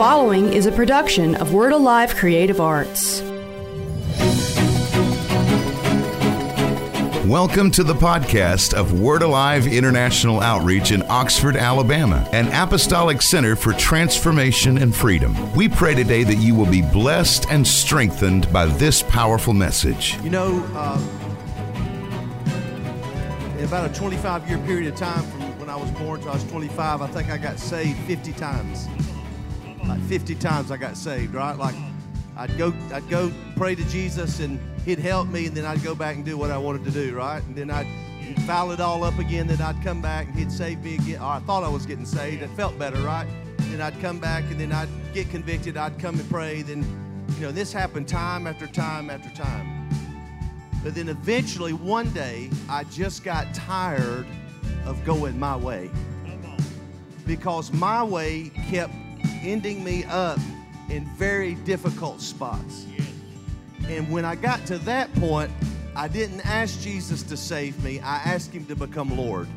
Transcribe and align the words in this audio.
following 0.00 0.50
is 0.54 0.64
a 0.64 0.72
production 0.72 1.34
of 1.34 1.52
Word 1.52 1.74
Alive 1.74 2.16
Creative 2.16 2.58
Arts. 2.58 3.20
Welcome 7.26 7.70
to 7.72 7.84
the 7.84 7.92
podcast 7.92 8.72
of 8.72 8.98
Word 8.98 9.20
Alive 9.20 9.66
International 9.66 10.40
Outreach 10.40 10.90
in 10.90 11.02
Oxford, 11.10 11.54
Alabama, 11.54 12.26
an 12.32 12.48
apostolic 12.48 13.20
center 13.20 13.54
for 13.54 13.74
transformation 13.74 14.78
and 14.78 14.96
freedom. 14.96 15.36
We 15.52 15.68
pray 15.68 15.94
today 15.94 16.24
that 16.24 16.36
you 16.36 16.54
will 16.54 16.70
be 16.70 16.80
blessed 16.80 17.50
and 17.50 17.66
strengthened 17.66 18.50
by 18.50 18.64
this 18.64 19.02
powerful 19.02 19.52
message. 19.52 20.18
You 20.22 20.30
know, 20.30 20.66
uh, 20.74 20.98
in 23.58 23.66
about 23.66 23.90
a 23.90 23.92
25 23.92 24.48
year 24.48 24.56
period 24.60 24.90
of 24.90 24.98
time 24.98 25.24
from 25.24 25.42
when 25.58 25.68
I 25.68 25.76
was 25.76 25.90
born 25.90 26.22
to 26.22 26.30
I 26.30 26.32
was 26.32 26.44
25, 26.44 27.02
I 27.02 27.06
think 27.08 27.28
I 27.28 27.36
got 27.36 27.58
saved 27.58 27.98
50 28.06 28.32
times. 28.32 28.88
Like 29.90 30.00
50 30.02 30.36
times 30.36 30.70
I 30.70 30.76
got 30.76 30.96
saved, 30.96 31.34
right? 31.34 31.58
Like 31.58 31.74
I'd 32.36 32.56
go, 32.56 32.72
I'd 32.92 33.08
go 33.10 33.32
pray 33.56 33.74
to 33.74 33.84
Jesus 33.88 34.38
and 34.38 34.60
he'd 34.84 35.00
help 35.00 35.26
me, 35.26 35.46
and 35.46 35.56
then 35.56 35.64
I'd 35.64 35.82
go 35.82 35.96
back 35.96 36.14
and 36.14 36.24
do 36.24 36.38
what 36.38 36.52
I 36.52 36.58
wanted 36.58 36.84
to 36.84 36.92
do, 36.92 37.12
right? 37.12 37.42
And 37.42 37.56
then 37.56 37.72
I'd 37.72 37.88
foul 38.46 38.70
it 38.70 38.78
all 38.78 39.02
up 39.02 39.18
again, 39.18 39.48
then 39.48 39.60
I'd 39.60 39.82
come 39.82 40.00
back 40.00 40.28
and 40.28 40.38
he'd 40.38 40.52
save 40.52 40.84
me 40.84 40.94
again. 40.94 41.20
Or 41.20 41.26
I 41.26 41.40
thought 41.40 41.64
I 41.64 41.68
was 41.68 41.86
getting 41.86 42.06
saved. 42.06 42.40
It 42.40 42.50
felt 42.50 42.78
better, 42.78 43.00
right? 43.00 43.26
Then 43.58 43.80
I'd 43.80 44.00
come 44.00 44.20
back 44.20 44.44
and 44.44 44.60
then 44.60 44.70
I'd 44.70 44.88
get 45.12 45.28
convicted. 45.28 45.76
I'd 45.76 45.98
come 45.98 46.20
and 46.20 46.30
pray. 46.30 46.62
Then, 46.62 46.84
you 47.34 47.46
know, 47.46 47.50
this 47.50 47.72
happened 47.72 48.06
time 48.06 48.46
after 48.46 48.68
time 48.68 49.10
after 49.10 49.28
time. 49.30 49.88
But 50.84 50.94
then 50.94 51.08
eventually, 51.08 51.72
one 51.72 52.10
day, 52.10 52.48
I 52.68 52.84
just 52.84 53.24
got 53.24 53.52
tired 53.54 54.26
of 54.86 55.04
going 55.04 55.36
my 55.36 55.56
way. 55.56 55.90
Because 57.26 57.72
my 57.72 58.04
way 58.04 58.50
kept 58.70 58.94
ending 59.42 59.82
me 59.82 60.04
up 60.04 60.38
in 60.88 61.04
very 61.16 61.54
difficult 61.54 62.20
spots. 62.20 62.86
And 63.88 64.10
when 64.10 64.24
I 64.24 64.34
got 64.34 64.64
to 64.66 64.78
that 64.78 65.12
point, 65.14 65.50
I 65.96 66.08
didn't 66.08 66.44
ask 66.46 66.80
Jesus 66.80 67.22
to 67.24 67.36
save 67.36 67.82
me, 67.82 68.00
I 68.00 68.16
asked 68.16 68.52
him 68.52 68.64
to 68.66 68.76
become 68.76 69.16
Lord. 69.16 69.48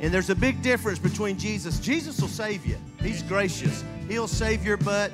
And 0.00 0.12
there's 0.12 0.30
a 0.30 0.34
big 0.34 0.60
difference 0.60 0.98
between 0.98 1.38
Jesus. 1.38 1.80
Jesus 1.80 2.20
will 2.20 2.28
save 2.28 2.66
you. 2.66 2.76
He's 3.00 3.22
gracious. 3.22 3.82
He'll 4.08 4.28
save 4.28 4.64
your 4.64 4.76
butt 4.76 5.10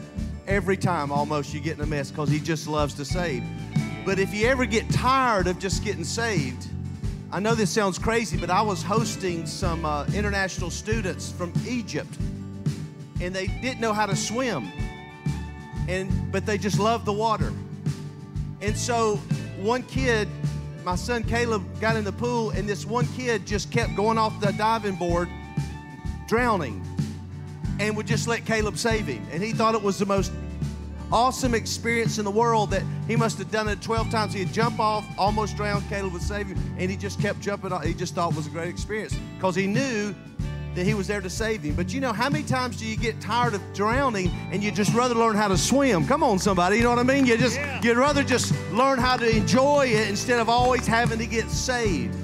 every 0.49 0.77
time 0.77 1.13
almost 1.13 1.55
you 1.55 1.61
get 1.61 1.77
in 1.77 1.85
a 1.85 1.87
mess 1.87 2.11
because 2.11 2.29
he 2.29 2.41
just 2.41 2.67
loves 2.67 2.95
to 2.95 3.05
save. 3.05 3.45
But 4.05 4.19
if 4.19 4.35
you 4.35 4.49
ever 4.49 4.67
get 4.67 4.91
tired 4.91 5.47
of 5.47 5.59
just 5.59 5.85
getting 5.85 6.03
saved, 6.03 6.67
I 7.31 7.39
know 7.39 7.55
this 7.55 7.71
sounds 7.71 7.99
crazy, 7.99 8.37
but 8.37 8.51
I 8.51 8.63
was 8.63 8.83
hosting 8.83 9.47
some 9.47 9.85
uh, 9.85 10.07
international 10.07 10.71
students 10.71 11.31
from 11.31 11.53
Egypt 11.69 12.19
and 13.21 13.35
they 13.35 13.47
didn't 13.47 13.81
know 13.81 13.93
how 13.93 14.07
to 14.07 14.17
swim. 14.17 14.71
And 15.89 16.31
but 16.33 16.47
they 16.47 16.59
just 16.59 16.79
loved 16.79 17.05
the 17.05 17.13
water. 17.13 17.53
And 18.61 18.77
so 18.77 19.17
one 19.61 19.83
kid, 19.85 20.29
my 20.85 20.95
son 20.95 21.25
Caleb 21.25 21.65
got 21.81 21.97
in 21.97 22.05
the 22.05 22.13
pool 22.13 22.51
and 22.51 22.69
this 22.69 22.87
one 22.87 23.07
kid 23.09 23.47
just 23.47 23.71
kept 23.71 23.97
going 23.97 24.19
off 24.19 24.39
the 24.41 24.53
diving 24.53 24.97
board 24.97 25.29
drowning 26.27 26.85
and 27.81 27.97
would 27.97 28.07
just 28.07 28.29
let 28.29 28.45
Caleb 28.45 28.77
save 28.77 29.07
him. 29.07 29.27
And 29.33 29.43
he 29.43 29.53
thought 29.53 29.75
it 29.75 29.83
was 29.83 29.99
the 29.99 30.07
most 30.07 30.33
awesome 31.13 31.55
experience 31.55 32.19
in 32.19 32.25
the 32.25 32.31
world 32.31 32.71
that 32.71 32.83
he 33.09 33.17
must 33.17 33.39
have 33.39 33.51
done 33.51 33.69
it 33.69 33.83
12 33.83 34.11
times. 34.11 34.33
He'd 34.33 34.53
jump 34.53 34.79
off, 34.79 35.05
almost 35.19 35.57
drown, 35.57 35.83
Caleb 35.89 36.13
would 36.13 36.23
save 36.23 36.47
him, 36.47 36.59
and 36.79 36.91
he 36.91 36.97
just 36.97 37.21
kept 37.21 37.41
jumping 37.41 37.73
off. 37.73 37.85
He 37.85 37.95
just 37.95 38.15
thought 38.15 38.33
it 38.33 38.37
was 38.37 38.47
a 38.47 38.51
great 38.51 38.69
experience 38.69 39.17
because 39.37 39.55
he 39.55 39.67
knew 39.67 40.15
that 40.75 40.85
he 40.85 40.95
was 40.95 41.07
there 41.07 41.21
to 41.21 41.31
save 41.31 41.63
him. 41.63 41.75
But 41.75 41.93
you 41.93 42.01
know, 42.01 42.13
how 42.13 42.29
many 42.29 42.45
times 42.45 42.77
do 42.77 42.87
you 42.87 42.97
get 42.97 43.21
tired 43.21 43.55
of 43.55 43.63
drowning 43.75 44.31
and 44.53 44.63
you 44.63 44.71
just 44.71 44.95
rather 44.95 45.15
learn 45.15 45.37
how 45.37 45.49
to 45.49 45.59
swim? 45.59 46.07
Come 46.07 46.23
on, 46.23 46.39
somebody, 46.39 46.77
you 46.77 46.83
know 46.83 46.91
what 46.91 46.99
I 46.99 47.03
mean? 47.03 47.27
You 47.27 47.37
just 47.37 47.57
yeah. 47.57 47.81
you'd 47.83 47.97
rather 47.97 48.23
just 48.23 48.55
learn 48.71 48.99
how 48.99 49.17
to 49.17 49.29
enjoy 49.29 49.87
it 49.87 50.09
instead 50.09 50.41
of 50.41 50.49
always 50.49 50.87
having 50.87 51.19
to 51.19 51.27
get 51.27 51.51
saved. 51.51 52.17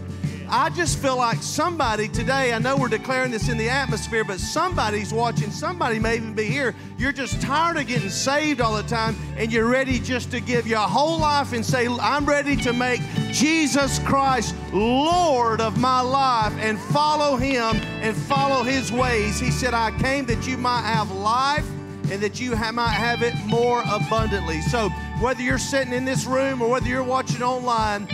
I 0.48 0.71
just 0.71 0.98
feel 0.98 1.16
like 1.16 1.43
somebody 1.43 2.06
today, 2.06 2.53
I 2.53 2.59
know 2.59 2.76
we're 2.76 2.88
declaring 2.88 3.32
this 3.32 3.48
in 3.48 3.56
the 3.56 3.69
atmosphere, 3.69 4.22
but 4.22 4.38
somebody's 4.38 5.12
watching, 5.12 5.50
somebody 5.50 5.98
may 5.98 6.16
even 6.16 6.34
be 6.34 6.44
here. 6.44 6.72
You're 6.98 7.12
just 7.12 7.41
tired 7.41 7.78
of 7.78 7.88
getting 7.88 8.10
saved 8.10 8.60
all 8.60 8.76
the 8.76 8.84
time, 8.84 9.16
and 9.37 9.53
you're 9.53 9.69
ready 9.69 9.98
just 9.98 10.31
to 10.31 10.41
give 10.41 10.66
your 10.66 10.78
whole 10.78 11.19
life 11.19 11.53
and 11.53 11.66
say, 11.66 11.88
I'm 11.88 12.25
ready 12.25 12.54
to 12.59 12.72
make 12.72 13.00
Jesus 13.32 13.98
Christ 14.00 14.54
Lord 14.72 15.60
of 15.60 15.81
my 15.81 16.00
life 16.00 16.53
and 16.59 16.78
follow 16.78 17.37
Him 17.37 17.81
and 18.06 18.17
follow 18.17 18.62
His 18.62 18.93
ways. 18.93 19.41
He 19.41 19.50
said, 19.50 19.75
I 19.75 19.91
came 19.99 20.27
that 20.27 20.47
you 20.47 20.56
might 20.56 20.83
have 20.83 21.11
life 21.11 21.69
and 22.09 22.22
that 22.22 22.41
you 22.41 22.55
might 22.55 22.91
have 22.91 23.22
it 23.22 23.34
more 23.47 23.83
abundantly. 23.91 24.61
So, 24.61 24.91
whether 25.21 25.43
you're 25.43 25.59
sitting 25.59 25.93
in 25.93 26.05
this 26.05 26.25
room 26.25 26.62
or 26.62 26.71
whether 26.71 26.87
you're 26.87 27.03
watching 27.03 27.43
online, 27.43 28.06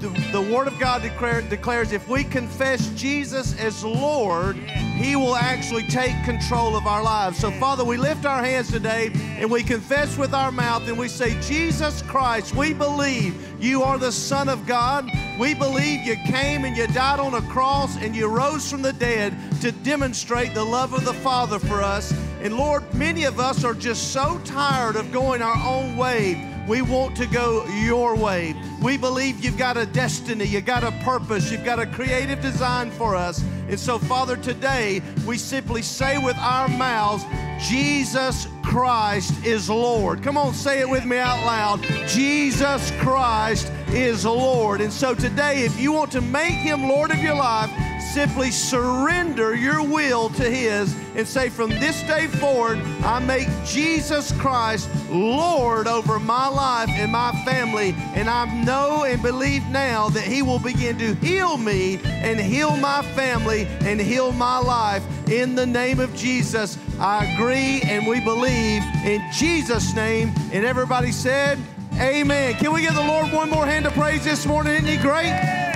the, 0.00 0.08
the 0.32 0.40
Word 0.40 0.68
of 0.68 0.78
God 0.78 1.02
declare, 1.02 1.42
declares 1.42 1.92
if 1.92 2.08
we 2.08 2.24
confess 2.24 2.88
Jesus 2.90 3.58
as 3.58 3.84
Lord, 3.84 4.56
He 4.56 5.16
will 5.16 5.36
actually 5.36 5.84
take 5.84 6.12
control 6.24 6.76
of 6.76 6.86
our 6.86 7.02
lives. 7.02 7.38
So, 7.38 7.50
Father, 7.52 7.84
we 7.84 7.96
lift 7.96 8.24
our 8.24 8.42
hands 8.42 8.70
today 8.70 9.10
and 9.38 9.50
we 9.50 9.62
confess 9.62 10.16
with 10.16 10.34
our 10.34 10.52
mouth 10.52 10.86
and 10.88 10.98
we 10.98 11.08
say, 11.08 11.40
Jesus 11.40 12.02
Christ, 12.02 12.54
we 12.54 12.72
believe 12.72 13.44
you 13.60 13.82
are 13.82 13.98
the 13.98 14.12
Son 14.12 14.48
of 14.48 14.66
God. 14.66 15.08
We 15.38 15.54
believe 15.54 16.02
you 16.02 16.16
came 16.26 16.64
and 16.64 16.76
you 16.76 16.86
died 16.88 17.20
on 17.20 17.34
a 17.34 17.42
cross 17.42 17.96
and 17.96 18.14
you 18.14 18.28
rose 18.28 18.70
from 18.70 18.82
the 18.82 18.92
dead 18.92 19.36
to 19.60 19.72
demonstrate 19.72 20.54
the 20.54 20.64
love 20.64 20.92
of 20.92 21.04
the 21.04 21.14
Father 21.14 21.58
for 21.58 21.82
us. 21.82 22.12
And 22.40 22.56
Lord, 22.56 22.82
many 22.94 23.24
of 23.24 23.40
us 23.40 23.64
are 23.64 23.74
just 23.74 24.12
so 24.12 24.40
tired 24.44 24.96
of 24.96 25.12
going 25.12 25.42
our 25.42 25.56
own 25.66 25.96
way. 25.96 26.57
We 26.68 26.82
want 26.82 27.16
to 27.16 27.26
go 27.26 27.64
your 27.66 28.14
way. 28.14 28.54
We 28.82 28.98
believe 28.98 29.42
you've 29.42 29.56
got 29.56 29.78
a 29.78 29.86
destiny, 29.86 30.44
you've 30.44 30.66
got 30.66 30.84
a 30.84 30.92
purpose, 31.02 31.50
you've 31.50 31.64
got 31.64 31.78
a 31.78 31.86
creative 31.86 32.42
design 32.42 32.90
for 32.90 33.16
us. 33.16 33.42
And 33.68 33.80
so, 33.80 33.98
Father, 33.98 34.36
today 34.36 35.00
we 35.26 35.38
simply 35.38 35.80
say 35.80 36.18
with 36.18 36.36
our 36.36 36.68
mouths, 36.68 37.24
Jesus 37.58 38.48
Christ 38.62 39.32
is 39.46 39.70
Lord. 39.70 40.22
Come 40.22 40.36
on, 40.36 40.52
say 40.52 40.80
it 40.80 40.88
with 40.88 41.06
me 41.06 41.16
out 41.16 41.42
loud. 41.46 41.82
Jesus 42.06 42.90
Christ 42.98 43.72
is 43.88 44.26
Lord. 44.26 44.82
And 44.82 44.92
so 44.92 45.14
today, 45.14 45.62
if 45.62 45.80
you 45.80 45.92
want 45.92 46.12
to 46.12 46.20
make 46.20 46.52
him 46.52 46.86
Lord 46.86 47.10
of 47.10 47.18
your 47.18 47.34
life, 47.34 47.70
simply 48.08 48.50
surrender 48.50 49.54
your 49.54 49.82
will 49.82 50.30
to 50.30 50.44
His 50.44 50.94
and 51.14 51.26
say, 51.26 51.48
From 51.48 51.70
this 51.70 52.02
day 52.02 52.26
forward, 52.26 52.78
I 53.02 53.18
make 53.18 53.48
Jesus 53.64 54.32
Christ 54.32 54.88
Lord 55.10 55.86
over 55.86 56.18
my 56.18 56.48
life 56.48 56.88
and 56.90 57.12
my 57.12 57.32
family. 57.44 57.94
And 58.14 58.28
I 58.28 58.62
know 58.64 59.04
and 59.04 59.22
believe 59.22 59.66
now 59.68 60.08
that 60.10 60.24
He 60.24 60.42
will 60.42 60.58
begin 60.58 60.98
to 60.98 61.14
heal 61.16 61.56
me 61.56 62.00
and 62.04 62.40
heal 62.40 62.76
my 62.76 63.02
family 63.14 63.66
and 63.80 64.00
heal 64.00 64.32
my 64.32 64.58
life. 64.58 65.04
In 65.28 65.54
the 65.54 65.66
name 65.66 66.00
of 66.00 66.14
Jesus, 66.14 66.78
I 66.98 67.24
agree 67.26 67.82
and 67.82 68.06
we 68.06 68.20
believe 68.20 68.82
in 69.04 69.22
Jesus' 69.32 69.94
name. 69.94 70.32
And 70.52 70.64
everybody 70.64 71.12
said, 71.12 71.58
Amen. 71.94 72.54
Can 72.54 72.72
we 72.72 72.82
give 72.82 72.94
the 72.94 73.02
Lord 73.02 73.32
one 73.32 73.50
more 73.50 73.66
hand 73.66 73.86
of 73.86 73.92
praise 73.92 74.24
this 74.24 74.46
morning? 74.46 74.74
Isn't 74.74 74.86
He 74.86 74.96
great? 74.96 75.67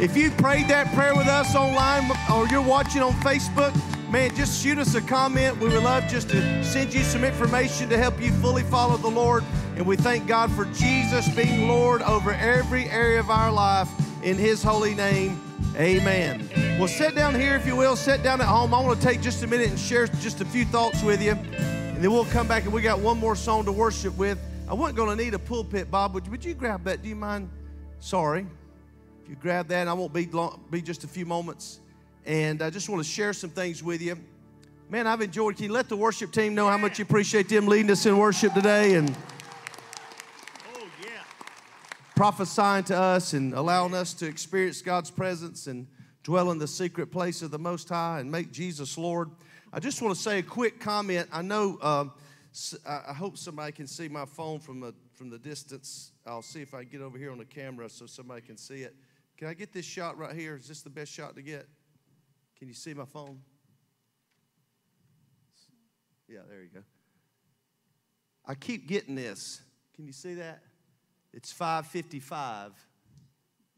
If 0.00 0.16
you 0.16 0.30
prayed 0.30 0.66
that 0.68 0.94
prayer 0.94 1.14
with 1.14 1.26
us 1.26 1.54
online 1.54 2.10
or 2.32 2.48
you're 2.48 2.62
watching 2.62 3.02
on 3.02 3.12
Facebook, 3.20 3.70
man, 4.10 4.34
just 4.34 4.62
shoot 4.62 4.78
us 4.78 4.94
a 4.94 5.02
comment. 5.02 5.58
We 5.58 5.68
would 5.68 5.82
love 5.82 6.08
just 6.08 6.30
to 6.30 6.64
send 6.64 6.94
you 6.94 7.02
some 7.02 7.22
information 7.22 7.90
to 7.90 7.98
help 7.98 8.18
you 8.18 8.32
fully 8.32 8.62
follow 8.62 8.96
the 8.96 9.10
Lord. 9.10 9.44
And 9.76 9.84
we 9.84 9.96
thank 9.96 10.26
God 10.26 10.50
for 10.52 10.64
Jesus 10.72 11.28
being 11.34 11.68
Lord 11.68 12.00
over 12.00 12.32
every 12.32 12.88
area 12.88 13.20
of 13.20 13.28
our 13.28 13.52
life 13.52 13.90
in 14.22 14.38
His 14.38 14.62
holy 14.62 14.94
name. 14.94 15.38
Amen. 15.76 16.48
Well, 16.78 16.88
sit 16.88 17.14
down 17.14 17.38
here 17.38 17.54
if 17.54 17.66
you 17.66 17.76
will. 17.76 17.94
Sit 17.94 18.22
down 18.22 18.40
at 18.40 18.46
home. 18.46 18.72
I 18.72 18.80
want 18.80 18.98
to 18.98 19.06
take 19.06 19.20
just 19.20 19.42
a 19.42 19.46
minute 19.46 19.68
and 19.68 19.78
share 19.78 20.06
just 20.06 20.40
a 20.40 20.46
few 20.46 20.64
thoughts 20.64 21.02
with 21.02 21.22
you. 21.22 21.32
And 21.32 22.02
then 22.02 22.10
we'll 22.10 22.24
come 22.24 22.48
back 22.48 22.64
and 22.64 22.72
we 22.72 22.80
got 22.80 23.00
one 23.00 23.18
more 23.18 23.36
song 23.36 23.66
to 23.66 23.72
worship 23.72 24.16
with. 24.16 24.38
I 24.66 24.72
wasn't 24.72 24.96
going 24.96 25.14
to 25.14 25.22
need 25.22 25.34
a 25.34 25.38
pulpit, 25.38 25.90
Bob. 25.90 26.14
Would, 26.14 26.26
would 26.28 26.42
you 26.42 26.54
grab 26.54 26.84
that? 26.84 27.02
Do 27.02 27.08
you 27.10 27.16
mind? 27.16 27.50
Sorry 27.98 28.46
you 29.30 29.36
grab 29.36 29.68
that, 29.68 29.86
I 29.86 29.92
won't 29.92 30.12
be 30.12 30.26
long, 30.26 30.60
be 30.72 30.82
just 30.82 31.04
a 31.04 31.06
few 31.06 31.24
moments. 31.24 31.78
And 32.26 32.60
I 32.62 32.68
just 32.68 32.88
want 32.88 33.00
to 33.00 33.08
share 33.08 33.32
some 33.32 33.50
things 33.50 33.80
with 33.80 34.02
you. 34.02 34.18
Man, 34.88 35.06
I've 35.06 35.20
enjoyed. 35.20 35.54
Can 35.54 35.66
you 35.66 35.72
let 35.72 35.88
the 35.88 35.96
worship 35.96 36.32
team 36.32 36.52
know 36.52 36.66
how 36.66 36.76
much 36.76 36.98
you 36.98 37.04
appreciate 37.04 37.48
them 37.48 37.68
leading 37.68 37.92
us 37.92 38.04
in 38.06 38.18
worship 38.18 38.54
today 38.54 38.94
and 38.94 39.08
oh, 40.74 40.84
yeah. 41.00 41.10
prophesying 42.16 42.82
to 42.84 42.98
us 42.98 43.32
and 43.32 43.54
allowing 43.54 43.94
us 43.94 44.14
to 44.14 44.26
experience 44.26 44.82
God's 44.82 45.12
presence 45.12 45.68
and 45.68 45.86
dwell 46.24 46.50
in 46.50 46.58
the 46.58 46.66
secret 46.66 47.12
place 47.12 47.40
of 47.40 47.52
the 47.52 47.58
Most 47.58 47.88
High 47.88 48.18
and 48.18 48.32
make 48.32 48.50
Jesus 48.50 48.98
Lord. 48.98 49.30
I 49.72 49.78
just 49.78 50.02
want 50.02 50.16
to 50.16 50.20
say 50.20 50.40
a 50.40 50.42
quick 50.42 50.80
comment. 50.80 51.28
I 51.32 51.42
know. 51.42 51.78
Uh, 51.80 52.06
I 52.84 53.12
hope 53.12 53.38
somebody 53.38 53.70
can 53.70 53.86
see 53.86 54.08
my 54.08 54.24
phone 54.24 54.58
from 54.58 54.80
the 54.80 54.92
from 55.14 55.30
the 55.30 55.38
distance. 55.38 56.10
I'll 56.26 56.42
see 56.42 56.62
if 56.62 56.74
I 56.74 56.80
can 56.80 56.88
get 56.90 57.00
over 57.00 57.16
here 57.16 57.30
on 57.30 57.38
the 57.38 57.44
camera 57.44 57.88
so 57.88 58.06
somebody 58.06 58.40
can 58.40 58.56
see 58.56 58.82
it. 58.82 58.96
Can 59.40 59.48
I 59.48 59.54
get 59.54 59.72
this 59.72 59.86
shot 59.86 60.18
right 60.18 60.36
here? 60.36 60.54
Is 60.54 60.68
this 60.68 60.82
the 60.82 60.90
best 60.90 61.10
shot 61.10 61.34
to 61.34 61.40
get? 61.40 61.66
Can 62.58 62.68
you 62.68 62.74
see 62.74 62.92
my 62.92 63.06
phone? 63.06 63.40
Yeah, 66.28 66.40
there 66.46 66.60
you 66.60 66.68
go. 66.68 66.82
I 68.44 68.54
keep 68.54 68.86
getting 68.86 69.14
this. 69.14 69.62
Can 69.96 70.06
you 70.06 70.12
see 70.12 70.34
that? 70.34 70.60
It's 71.32 71.50
555 71.52 72.72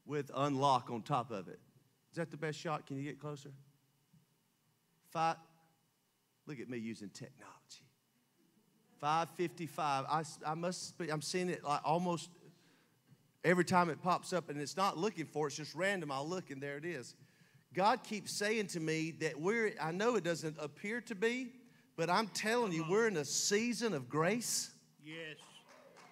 with 0.05 0.33
unlock 0.35 0.91
on 0.91 1.01
top 1.01 1.31
of 1.31 1.47
it. 1.47 1.61
Is 2.11 2.17
that 2.17 2.33
the 2.33 2.37
best 2.37 2.59
shot? 2.59 2.85
Can 2.85 2.97
you 2.97 3.05
get 3.05 3.21
closer? 3.21 3.53
Five. 5.11 5.37
Look 6.47 6.59
at 6.59 6.69
me 6.69 6.79
using 6.79 7.09
technology. 7.11 7.87
555. 9.01 10.07
I, 10.09 10.25
I 10.45 10.55
must 10.55 10.99
be, 10.99 11.09
I'm 11.13 11.23
seeing 11.23 11.51
it 11.51 11.63
like 11.63 11.83
almost 11.85 12.31
every 13.45 13.65
time 13.65 13.91
it 13.91 14.03
pops 14.03 14.33
up, 14.33 14.49
and 14.49 14.61
it's 14.61 14.77
not 14.77 14.97
looking 14.99 15.27
for 15.27 15.47
it, 15.47 15.51
it's 15.51 15.57
just 15.57 15.75
random. 15.75 16.11
I'll 16.11 16.29
look, 16.29 16.51
and 16.51 16.63
there 16.63 16.77
it 16.77 16.85
is. 16.85 17.15
God 17.75 18.05
keeps 18.05 18.33
saying 18.33 18.67
to 18.69 18.81
me 18.81 19.13
that 19.21 19.41
we're, 19.41 19.75
I 19.81 19.93
know 19.93 20.17
it 20.17 20.25
doesn't 20.25 20.57
appear 20.61 21.01
to 21.03 21.15
be, 21.15 21.53
but 21.97 22.11
I'm 22.11 22.29
telling 22.29 22.73
you, 22.73 22.85
we're 22.89 23.09
in 23.09 23.17
a 23.17 23.25
season 23.25 23.95
of 23.95 24.09
grace. 24.09 24.71
Yes. 25.05 25.37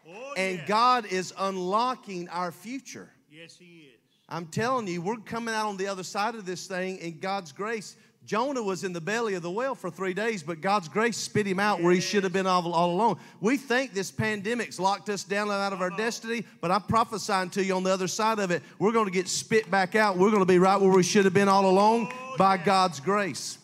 Oh, 0.09 0.35
And 0.37 0.59
yeah. 0.59 0.67
God 0.67 1.07
is 1.07 1.33
unlocking 1.39 2.29
our 2.31 2.51
future. 2.51 3.11
Yes, 3.31 3.57
He 3.59 3.91
is. 3.95 4.01
I'm 4.29 4.47
telling 4.47 4.87
you, 4.87 5.03
we're 5.03 5.17
coming 5.17 5.55
out 5.55 5.67
on 5.67 5.77
the 5.77 5.89
other 5.89 6.05
side 6.05 6.35
of 6.35 6.47
this 6.47 6.67
thing 6.67 6.99
in 6.99 7.19
God's 7.19 7.53
grace. 7.53 7.97
Jonah 8.27 8.63
was 8.63 8.85
in 8.85 8.93
the 8.93 9.01
belly 9.01 9.35
of 9.35 9.43
the 9.43 9.51
whale 9.51 9.75
for 9.75 9.91
three 9.91 10.15
days, 10.15 10.43
but 10.43 10.61
God's 10.61 10.89
grace 10.89 11.17
spit 11.17 11.47
him 11.47 11.59
out 11.59 11.83
where 11.83 11.93
he 11.93 12.01
should 12.01 12.23
have 12.23 12.33
been 12.33 12.47
all, 12.47 12.73
all 12.73 12.93
along. 12.93 13.19
We 13.41 13.57
think 13.57 13.93
this 13.93 14.11
pandemic's 14.11 14.79
locked 14.79 15.09
us 15.09 15.25
down 15.25 15.51
out 15.51 15.73
of 15.73 15.81
our 15.81 15.91
destiny, 15.91 16.45
but 16.61 16.71
I'm 16.71 16.83
prophesying 16.83 17.51
to 17.51 17.65
you 17.65 17.75
on 17.75 17.83
the 17.83 17.93
other 17.93 18.09
side 18.09 18.39
of 18.39 18.51
it, 18.51 18.63
we're 18.79 18.93
going 18.93 19.07
to 19.07 19.11
get 19.11 19.27
spit 19.27 19.71
back 19.71 19.95
out. 19.97 20.17
We're 20.17 20.31
going 20.31 20.43
to 20.43 20.47
be 20.47 20.59
right 20.59 20.81
where 20.81 20.91
we 20.91 21.03
should 21.03 21.25
have 21.25 21.35
been 21.35 21.49
all 21.49 21.69
along 21.69 22.13
by 22.37 22.57
God's 22.59 23.01
grace. 23.01 23.59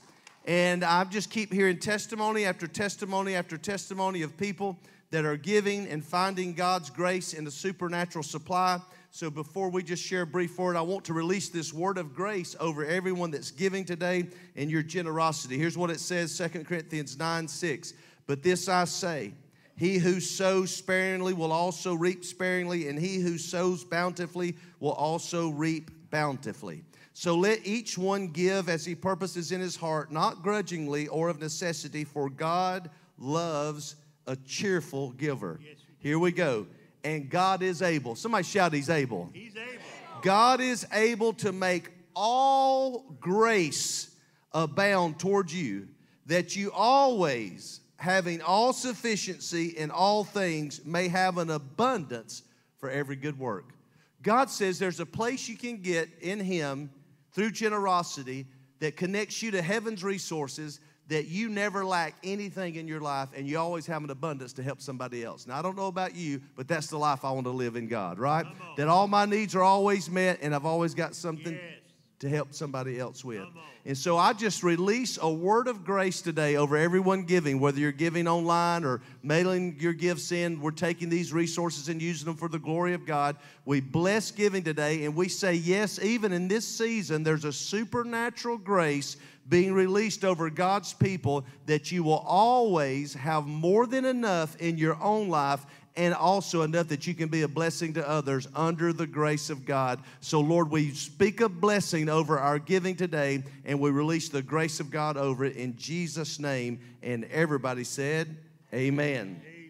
And 0.47 0.85
I 0.85 1.05
just 1.05 1.31
keep 1.31 1.52
hearing 1.52 1.79
testimony 1.79 2.44
after 2.44 2.67
testimony 2.67 3.35
after 3.35 3.59
testimony 3.59 4.23
of 4.23 4.37
people 4.37 4.79
that 5.11 5.25
are 5.25 5.37
giving 5.37 5.87
and 5.88 6.05
finding 6.05 6.55
God's 6.55 6.91
grace 6.91 7.35
in 7.35 7.44
the 7.44 7.50
supernatural 7.50 8.23
supply. 8.23 8.81
So 9.16 9.30
before 9.30 9.70
we 9.70 9.82
just 9.82 10.02
share 10.02 10.20
a 10.20 10.26
brief 10.26 10.58
word, 10.58 10.76
I 10.76 10.82
want 10.82 11.06
to 11.06 11.14
release 11.14 11.48
this 11.48 11.72
word 11.72 11.96
of 11.96 12.14
grace 12.14 12.54
over 12.60 12.84
everyone 12.84 13.30
that's 13.30 13.50
giving 13.50 13.82
today 13.82 14.26
in 14.56 14.68
your 14.68 14.82
generosity. 14.82 15.56
Here's 15.56 15.78
what 15.78 15.88
it 15.88 16.00
says 16.00 16.36
2 16.36 16.64
Corinthians 16.64 17.16
9 17.16 17.48
6. 17.48 17.94
But 18.26 18.42
this 18.42 18.68
I 18.68 18.84
say, 18.84 19.32
he 19.74 19.96
who 19.96 20.20
sows 20.20 20.70
sparingly 20.70 21.32
will 21.32 21.50
also 21.50 21.94
reap 21.94 22.26
sparingly, 22.26 22.88
and 22.88 22.98
he 22.98 23.16
who 23.16 23.38
sows 23.38 23.84
bountifully 23.84 24.54
will 24.80 24.92
also 24.92 25.48
reap 25.48 25.90
bountifully. 26.10 26.84
So 27.14 27.36
let 27.36 27.66
each 27.66 27.96
one 27.96 28.28
give 28.28 28.68
as 28.68 28.84
he 28.84 28.94
purposes 28.94 29.50
in 29.50 29.62
his 29.62 29.76
heart, 29.76 30.12
not 30.12 30.42
grudgingly 30.42 31.08
or 31.08 31.30
of 31.30 31.40
necessity, 31.40 32.04
for 32.04 32.28
God 32.28 32.90
loves 33.18 33.96
a 34.26 34.36
cheerful 34.36 35.12
giver. 35.12 35.58
Here 36.00 36.18
we 36.18 36.32
go. 36.32 36.66
And 37.06 37.31
God 37.31 37.62
is 37.62 37.82
able. 37.82 38.17
Somebody 38.17 38.43
shout, 38.43 38.73
He's 38.73 38.91
able. 38.91 39.31
He's 39.32 39.55
able. 39.55 39.81
God 40.23 40.61
is 40.61 40.85
able 40.93 41.32
to 41.35 41.53
make 41.53 41.93
all 42.17 43.05
grace 43.20 44.11
abound 44.53 45.20
towards 45.20 45.55
you, 45.55 45.87
that 46.26 46.56
you 46.56 46.73
always, 46.73 47.79
having 47.97 48.43
all 48.43 48.73
sufficiency 48.73 49.69
in 49.69 49.93
all 49.93 50.25
things, 50.25 50.85
may 50.85 51.06
have 51.06 51.38
an 51.38 51.50
abundance 51.50 52.43
for 52.79 52.91
every 52.91 53.14
good 53.14 53.38
work. 53.38 53.75
God 54.20 54.50
says 54.50 54.81
there's 54.81 54.99
a 54.99 55.06
place 55.06 55.49
you 55.49 55.56
can 55.56 55.82
get 55.82 56.09
in 56.20 56.41
Him 56.41 56.91
through 57.31 57.52
generosity 57.52 58.47
that 58.81 58.97
connects 58.97 59.44
you 59.44 59.52
to 59.52 59.62
heaven's 59.62 60.02
resources 60.02 60.81
that 61.08 61.26
you 61.29 61.49
never 61.49 61.85
lack 61.85 62.14
anything 62.25 62.75
in 62.75 62.88
your 62.88 63.00
life 63.00 63.29
and 63.37 63.47
you 63.47 63.58
always 63.58 63.87
have 63.87 64.03
an 64.03 64.11
abundance 64.11 64.53
to 64.55 64.62
help 64.62 64.81
somebody 64.81 65.23
else. 65.25 65.47
Now, 65.47 65.58
I 65.58 65.62
don't 65.62 65.76
know 65.76 65.87
about 65.87 66.14
you, 66.17 66.41
but 66.56 66.67
that's 66.67 66.88
the 66.88 66.99
life 66.99 67.25
I 67.25 67.31
want 67.31 67.47
to 67.47 67.50
live 67.50 67.76
in 67.76 67.87
God, 67.87 68.19
right? 68.19 68.44
That 68.76 68.88
all 68.88 69.06
my 69.06 69.25
needs 69.25 69.55
are 69.55 69.62
always 69.62 70.11
met 70.11 70.41
and 70.43 70.55
I've 70.55 70.67
always 70.67 70.94
got 70.94 71.14
something 71.14 71.53
Yes. 71.55 71.75
To 72.18 72.28
help 72.28 72.54
somebody 72.54 72.98
else 72.98 73.24
with. 73.24 73.44
And 73.84 73.96
so 73.96 74.16
I 74.16 74.32
just 74.32 74.62
release 74.62 75.18
a 75.20 75.30
word 75.30 75.68
of 75.68 75.84
grace 75.84 76.22
today 76.22 76.56
over 76.56 76.76
everyone 76.76 77.24
giving, 77.24 77.60
whether 77.60 77.78
you're 77.78 77.92
giving 77.92 78.26
online 78.26 78.84
or 78.84 79.02
mailing 79.22 79.76
your 79.78 79.92
gifts 79.92 80.32
in. 80.32 80.60
We're 80.60 80.70
taking 80.70 81.08
these 81.08 81.32
resources 81.32 81.88
and 81.88 82.00
using 82.00 82.26
them 82.26 82.36
for 82.36 82.48
the 82.48 82.58
glory 82.58 82.94
of 82.94 83.06
God. 83.06 83.36
We 83.64 83.80
bless 83.80 84.30
giving 84.30 84.64
today 84.64 85.04
and 85.04 85.14
we 85.14 85.28
say, 85.28 85.54
yes, 85.54 86.00
even 86.02 86.32
in 86.32 86.48
this 86.48 86.66
season, 86.66 87.22
there's 87.22 87.44
a 87.44 87.52
supernatural 87.52 88.58
grace 88.58 89.16
being 89.48 89.72
released 89.72 90.24
over 90.24 90.50
God's 90.50 90.92
people 90.92 91.44
that 91.66 91.92
you 91.92 92.02
will 92.02 92.24
always 92.26 93.14
have 93.14 93.46
more 93.46 93.86
than 93.86 94.04
enough 94.04 94.56
in 94.56 94.78
your 94.78 95.00
own 95.02 95.28
life 95.28 95.64
and 95.96 96.14
also 96.14 96.62
enough 96.62 96.88
that 96.88 97.06
you 97.06 97.14
can 97.14 97.28
be 97.28 97.43
a 97.43 97.48
blessing 97.48 97.94
to 97.94 98.08
others 98.08 98.46
under 98.54 98.93
the 98.93 99.06
grace 99.06 99.48
of 99.48 99.64
God. 99.64 100.00
So, 100.20 100.40
Lord, 100.40 100.70
we 100.70 100.93
speak 100.93 101.40
a 101.40 101.48
blessing 101.48 102.08
over 102.08 102.38
our 102.38 102.58
giving 102.58 102.96
today 102.96 103.43
and 103.64 103.81
we 103.81 103.90
release 103.90 104.28
the 104.28 104.43
grace 104.43 104.78
of 104.78 104.90
God 104.90 105.16
over 105.16 105.44
it 105.44 105.56
in 105.56 105.76
Jesus' 105.76 106.38
name. 106.38 106.81
And 107.02 107.25
everybody 107.25 107.84
said, 107.84 108.37
Amen. 108.75 109.40
Amen. 109.46 109.66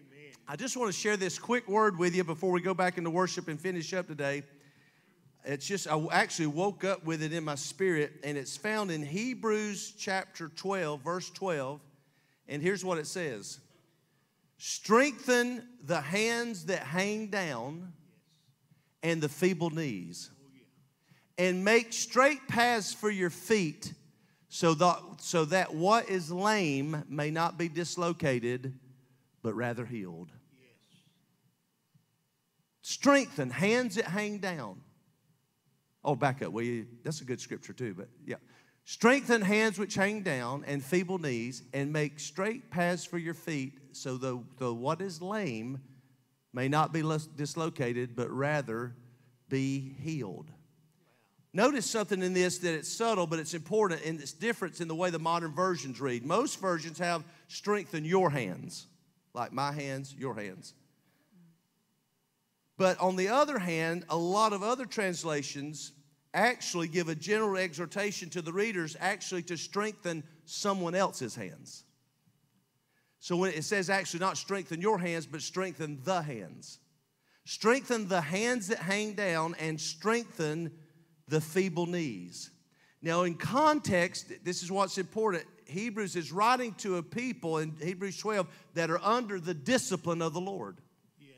I 0.49 0.55
just 0.55 0.75
want 0.75 0.91
to 0.91 0.97
share 0.97 1.17
this 1.17 1.37
quick 1.37 1.67
word 1.67 1.97
with 1.97 2.15
you 2.15 2.23
before 2.23 2.51
we 2.51 2.61
go 2.61 2.73
back 2.73 2.97
into 2.97 3.09
worship 3.09 3.47
and 3.47 3.59
finish 3.59 3.93
up 3.93 4.07
today. 4.07 4.43
It's 5.43 5.65
just, 5.65 5.87
I 5.87 6.05
actually 6.11 6.47
woke 6.47 6.83
up 6.83 7.05
with 7.05 7.21
it 7.21 7.31
in 7.31 7.45
my 7.45 7.55
spirit, 7.55 8.13
and 8.23 8.37
it's 8.37 8.57
found 8.57 8.91
in 8.91 9.01
Hebrews 9.01 9.93
chapter 9.97 10.49
12, 10.49 11.01
verse 11.01 11.29
12. 11.29 11.79
And 12.49 12.61
here's 12.61 12.83
what 12.83 12.97
it 12.97 13.07
says 13.07 13.59
Strengthen 14.57 15.67
the 15.83 16.01
hands 16.01 16.65
that 16.65 16.79
hang 16.79 17.27
down 17.27 17.93
and 19.03 19.21
the 19.21 19.29
feeble 19.29 19.69
knees, 19.69 20.31
and 21.37 21.63
make 21.63 21.93
straight 21.93 22.47
paths 22.47 22.93
for 22.93 23.09
your 23.11 23.29
feet, 23.29 23.93
so 24.49 24.73
that, 24.73 24.99
so 25.19 25.45
that 25.45 25.75
what 25.75 26.09
is 26.09 26.31
lame 26.31 27.03
may 27.07 27.29
not 27.29 27.57
be 27.57 27.69
dislocated, 27.69 28.73
but 29.43 29.53
rather 29.53 29.85
healed. 29.85 30.31
Strengthen 32.81 33.51
hands 33.51 33.95
that 33.95 34.05
hang 34.05 34.39
down. 34.39 34.81
Oh, 36.03 36.15
back 36.15 36.41
up. 36.41 36.51
Will 36.53 36.63
you? 36.63 36.87
That's 37.03 37.21
a 37.21 37.25
good 37.25 37.41
scripture 37.41 37.73
too, 37.73 37.93
but 37.93 38.07
yeah. 38.25 38.37
Strengthen 38.85 39.41
hands 39.41 39.77
which 39.77 39.95
hang 39.95 40.23
down 40.23 40.63
and 40.65 40.81
feeble 40.81 41.19
knees, 41.19 41.63
and 41.73 41.91
make 41.91 42.19
straight 42.19 42.71
paths 42.71 43.03
for 43.03 43.17
your 43.17 43.33
feet, 43.33 43.86
so 43.97 44.17
the, 44.17 44.43
the 44.57 44.73
what 44.73 45.01
is 45.01 45.21
lame 45.21 45.81
may 46.53 46.67
not 46.67 46.93
be 46.93 47.03
dislocated, 47.35 48.15
but 48.15 48.29
rather 48.31 48.95
be 49.49 49.95
healed. 50.01 50.49
Notice 51.53 51.85
something 51.89 52.21
in 52.21 52.33
this 52.33 52.59
that 52.59 52.73
it's 52.73 52.91
subtle, 52.91 53.25
but 53.25 53.39
it's 53.39 53.53
important, 53.53 54.05
and 54.05 54.19
it's 54.19 54.33
difference 54.33 54.79
in 54.79 54.87
the 54.87 54.95
way 54.95 55.09
the 55.09 55.19
modern 55.19 55.53
versions 55.53 55.99
read. 55.99 56.25
Most 56.25 56.59
versions 56.59 56.99
have 56.99 57.23
strengthen 57.47 58.05
your 58.05 58.29
hands, 58.29 58.87
like 59.33 59.51
my 59.51 59.71
hands, 59.71 60.13
your 60.17 60.35
hands. 60.35 60.73
But 62.77 62.99
on 62.99 63.15
the 63.15 63.29
other 63.29 63.57
hand, 63.57 64.05
a 64.09 64.17
lot 64.17 64.53
of 64.53 64.61
other 64.61 64.85
translations 64.85 65.93
actually 66.33 66.87
give 66.87 67.09
a 67.09 67.15
general 67.15 67.57
exhortation 67.57 68.29
to 68.29 68.41
the 68.41 68.53
readers 68.53 68.95
actually 68.99 69.41
to 69.43 69.57
strengthen 69.57 70.23
someone 70.45 70.93
else's 70.93 71.35
hands. 71.35 71.85
So 73.19 73.35
when 73.35 73.51
it 73.51 73.63
says 73.63 73.89
actually 73.89 74.19
not 74.19 74.37
strengthen 74.37 74.81
your 74.81 74.99
hands, 74.99 75.25
but 75.25 75.41
strengthen 75.41 75.99
the 76.03 76.21
hands. 76.21 76.79
Strengthen 77.45 78.07
the 78.07 78.21
hands 78.21 78.67
that 78.67 78.79
hang 78.79 79.13
down 79.13 79.55
and 79.59 79.79
strengthen 79.79 80.71
the 81.27 81.41
feeble 81.41 81.85
knees. 81.85 82.51
Now, 83.01 83.23
in 83.23 83.35
context, 83.35 84.31
this 84.43 84.63
is 84.63 84.71
what's 84.71 84.97
important. 84.97 85.45
Hebrews 85.65 86.15
is 86.15 86.31
writing 86.31 86.73
to 86.75 86.97
a 86.97 87.03
people 87.03 87.59
in 87.59 87.75
Hebrews 87.81 88.17
12 88.17 88.47
that 88.73 88.89
are 88.89 89.03
under 89.03 89.39
the 89.39 89.53
discipline 89.53 90.21
of 90.21 90.33
the 90.33 90.41
Lord. 90.41 90.77
Yes. 91.19 91.37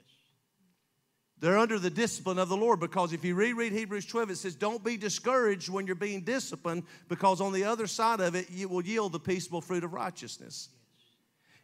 They're 1.39 1.57
under 1.57 1.79
the 1.79 1.89
discipline 1.89 2.39
of 2.39 2.49
the 2.49 2.57
Lord 2.57 2.79
because 2.79 3.11
if 3.11 3.25
you 3.25 3.35
reread 3.35 3.73
Hebrews 3.73 4.05
12, 4.05 4.31
it 4.31 4.37
says, 4.37 4.55
Don't 4.55 4.83
be 4.83 4.97
discouraged 4.97 5.69
when 5.69 5.85
you're 5.85 5.95
being 5.95 6.21
disciplined 6.21 6.83
because 7.07 7.41
on 7.41 7.53
the 7.53 7.65
other 7.65 7.87
side 7.87 8.19
of 8.19 8.35
it, 8.35 8.49
you 8.49 8.69
will 8.69 8.85
yield 8.85 9.11
the 9.11 9.19
peaceable 9.19 9.61
fruit 9.61 9.83
of 9.83 9.93
righteousness. 9.93 10.69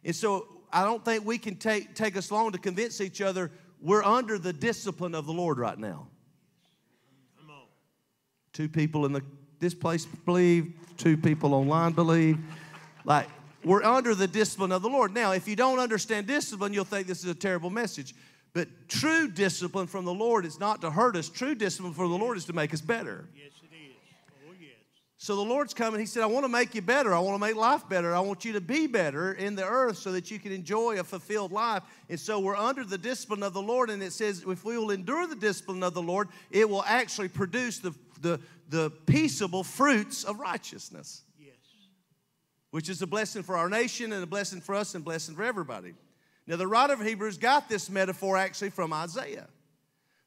And 0.06 0.16
so 0.16 0.48
I 0.72 0.84
don't 0.84 1.04
think 1.04 1.26
we 1.26 1.36
can 1.36 1.56
take, 1.56 1.94
take 1.94 2.16
us 2.16 2.30
long 2.30 2.52
to 2.52 2.58
convince 2.58 3.02
each 3.02 3.20
other 3.20 3.50
we're 3.80 4.02
under 4.02 4.38
the 4.38 4.52
discipline 4.52 5.14
of 5.14 5.26
the 5.26 5.32
Lord 5.32 5.58
right 5.58 5.78
now. 5.78 6.08
Two 8.52 8.68
people 8.68 9.04
in 9.04 9.12
the, 9.12 9.22
this 9.58 9.74
place 9.74 10.06
believe, 10.06 10.72
two 10.96 11.16
people 11.16 11.52
online 11.52 11.92
believe. 11.92 12.38
Like, 13.04 13.28
we're 13.62 13.82
under 13.82 14.14
the 14.14 14.26
discipline 14.26 14.72
of 14.72 14.80
the 14.80 14.88
Lord. 14.88 15.12
Now, 15.12 15.32
if 15.32 15.46
you 15.46 15.56
don't 15.56 15.78
understand 15.78 16.26
discipline, 16.26 16.72
you'll 16.72 16.84
think 16.84 17.06
this 17.06 17.22
is 17.22 17.30
a 17.30 17.34
terrible 17.34 17.68
message. 17.68 18.14
But 18.54 18.68
true 18.88 19.28
discipline 19.28 19.86
from 19.86 20.06
the 20.06 20.14
Lord 20.14 20.46
is 20.46 20.58
not 20.58 20.80
to 20.80 20.90
hurt 20.90 21.16
us. 21.16 21.28
True 21.28 21.54
discipline 21.54 21.92
from 21.92 22.10
the 22.10 22.16
Lord 22.16 22.38
is 22.38 22.46
to 22.46 22.54
make 22.54 22.72
us 22.72 22.80
better. 22.80 23.28
Yes, 23.36 23.52
it 23.62 23.74
is. 23.74 23.96
Oh, 24.48 24.54
yes. 24.58 24.70
So 25.26 25.34
the 25.34 25.42
Lord's 25.42 25.74
coming. 25.74 25.98
He 25.98 26.06
said, 26.06 26.22
I 26.22 26.26
want 26.26 26.44
to 26.44 26.48
make 26.48 26.72
you 26.72 26.82
better. 26.82 27.12
I 27.12 27.18
want 27.18 27.34
to 27.34 27.44
make 27.44 27.56
life 27.56 27.88
better. 27.88 28.14
I 28.14 28.20
want 28.20 28.44
you 28.44 28.52
to 28.52 28.60
be 28.60 28.86
better 28.86 29.32
in 29.32 29.56
the 29.56 29.66
earth 29.66 29.96
so 29.96 30.12
that 30.12 30.30
you 30.30 30.38
can 30.38 30.52
enjoy 30.52 31.00
a 31.00 31.02
fulfilled 31.02 31.50
life. 31.50 31.82
And 32.08 32.20
so 32.20 32.38
we're 32.38 32.54
under 32.54 32.84
the 32.84 32.96
discipline 32.96 33.42
of 33.42 33.52
the 33.52 33.60
Lord. 33.60 33.90
And 33.90 34.04
it 34.04 34.12
says, 34.12 34.44
if 34.46 34.64
we 34.64 34.78
will 34.78 34.92
endure 34.92 35.26
the 35.26 35.34
discipline 35.34 35.82
of 35.82 35.94
the 35.94 36.00
Lord, 36.00 36.28
it 36.52 36.70
will 36.70 36.84
actually 36.84 37.26
produce 37.26 37.80
the, 37.80 37.92
the, 38.20 38.38
the 38.68 38.90
peaceable 39.06 39.64
fruits 39.64 40.22
of 40.22 40.38
righteousness, 40.38 41.24
Yes. 41.36 41.56
which 42.70 42.88
is 42.88 43.02
a 43.02 43.06
blessing 43.08 43.42
for 43.42 43.56
our 43.56 43.68
nation 43.68 44.12
and 44.12 44.22
a 44.22 44.28
blessing 44.28 44.60
for 44.60 44.76
us 44.76 44.94
and 44.94 45.02
a 45.02 45.04
blessing 45.04 45.34
for 45.34 45.42
everybody. 45.42 45.94
Now, 46.46 46.54
the 46.54 46.68
writer 46.68 46.92
of 46.92 47.02
Hebrews 47.02 47.38
got 47.38 47.68
this 47.68 47.90
metaphor 47.90 48.36
actually 48.36 48.70
from 48.70 48.92
Isaiah. 48.92 49.48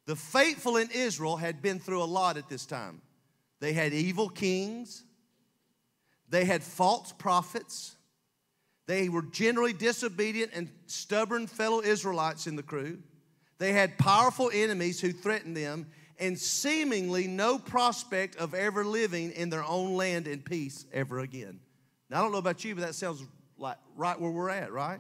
The 0.08 0.18
faithful 0.18 0.76
in 0.76 0.90
Israel 0.94 1.38
had 1.38 1.62
been 1.62 1.80
through 1.80 2.04
a 2.04 2.12
lot 2.20 2.36
at 2.36 2.50
this 2.50 2.66
time. 2.66 3.02
They 3.60 3.74
had 3.74 3.94
evil 3.94 4.30
kings, 4.30 5.04
they 6.30 6.46
had 6.46 6.64
false 6.64 7.12
prophets, 7.12 7.96
they 8.88 9.10
were 9.10 9.22
generally 9.22 9.74
disobedient 9.74 10.52
and 10.54 10.70
stubborn 10.88 11.46
fellow 11.46 11.82
Israelites 11.82 12.48
in 12.48 12.56
the 12.56 12.64
crew. 12.64 12.98
They 13.60 13.74
had 13.74 13.98
powerful 13.98 14.50
enemies 14.52 15.00
who 15.00 15.12
threatened 15.12 15.56
them, 15.56 15.88
and 16.18 16.38
seemingly 16.40 17.28
no 17.28 17.60
prospect 17.60 18.36
of 18.38 18.54
ever 18.54 18.84
living 18.84 19.32
in 19.32 19.50
their 19.50 19.64
own 19.64 19.96
land 19.96 20.28
in 20.28 20.42
peace 20.42 20.86
ever 20.92 21.20
again. 21.20 21.60
Now, 22.10 22.20
I 22.20 22.22
don't 22.24 22.32
know 22.32 22.40
about 22.40 22.64
you, 22.64 22.74
but 22.74 22.82
that 22.82 22.96
sounds 22.96 23.24
like 23.58 23.78
right 23.96 24.20
where 24.20 24.32
we're 24.32 24.50
at, 24.50 24.72
right? 24.72 25.00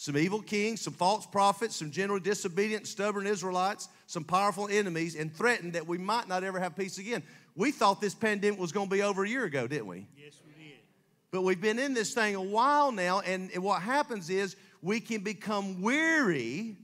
Some 0.00 0.16
evil 0.16 0.40
kings, 0.40 0.80
some 0.80 0.94
false 0.94 1.26
prophets, 1.26 1.76
some 1.76 1.90
generally 1.90 2.22
disobedient, 2.22 2.86
stubborn 2.86 3.26
Israelites, 3.26 3.86
some 4.06 4.24
powerful 4.24 4.66
enemies, 4.66 5.14
and 5.14 5.30
threatened 5.30 5.74
that 5.74 5.86
we 5.86 5.98
might 5.98 6.26
not 6.26 6.42
ever 6.42 6.58
have 6.58 6.74
peace 6.74 6.96
again. 6.96 7.22
We 7.54 7.70
thought 7.70 8.00
this 8.00 8.14
pandemic 8.14 8.58
was 8.58 8.72
going 8.72 8.88
to 8.88 8.90
be 8.90 9.02
over 9.02 9.24
a 9.24 9.28
year 9.28 9.44
ago, 9.44 9.66
didn't 9.66 9.88
we? 9.88 10.06
Yes, 10.16 10.40
we 10.46 10.54
did. 10.54 10.78
But 11.30 11.42
we've 11.42 11.60
been 11.60 11.78
in 11.78 11.92
this 11.92 12.14
thing 12.14 12.34
a 12.34 12.40
while 12.40 12.92
now, 12.92 13.20
and 13.20 13.50
what 13.62 13.82
happens 13.82 14.30
is 14.30 14.56
we 14.80 15.00
can 15.00 15.20
become 15.20 15.82
weary. 15.82 16.78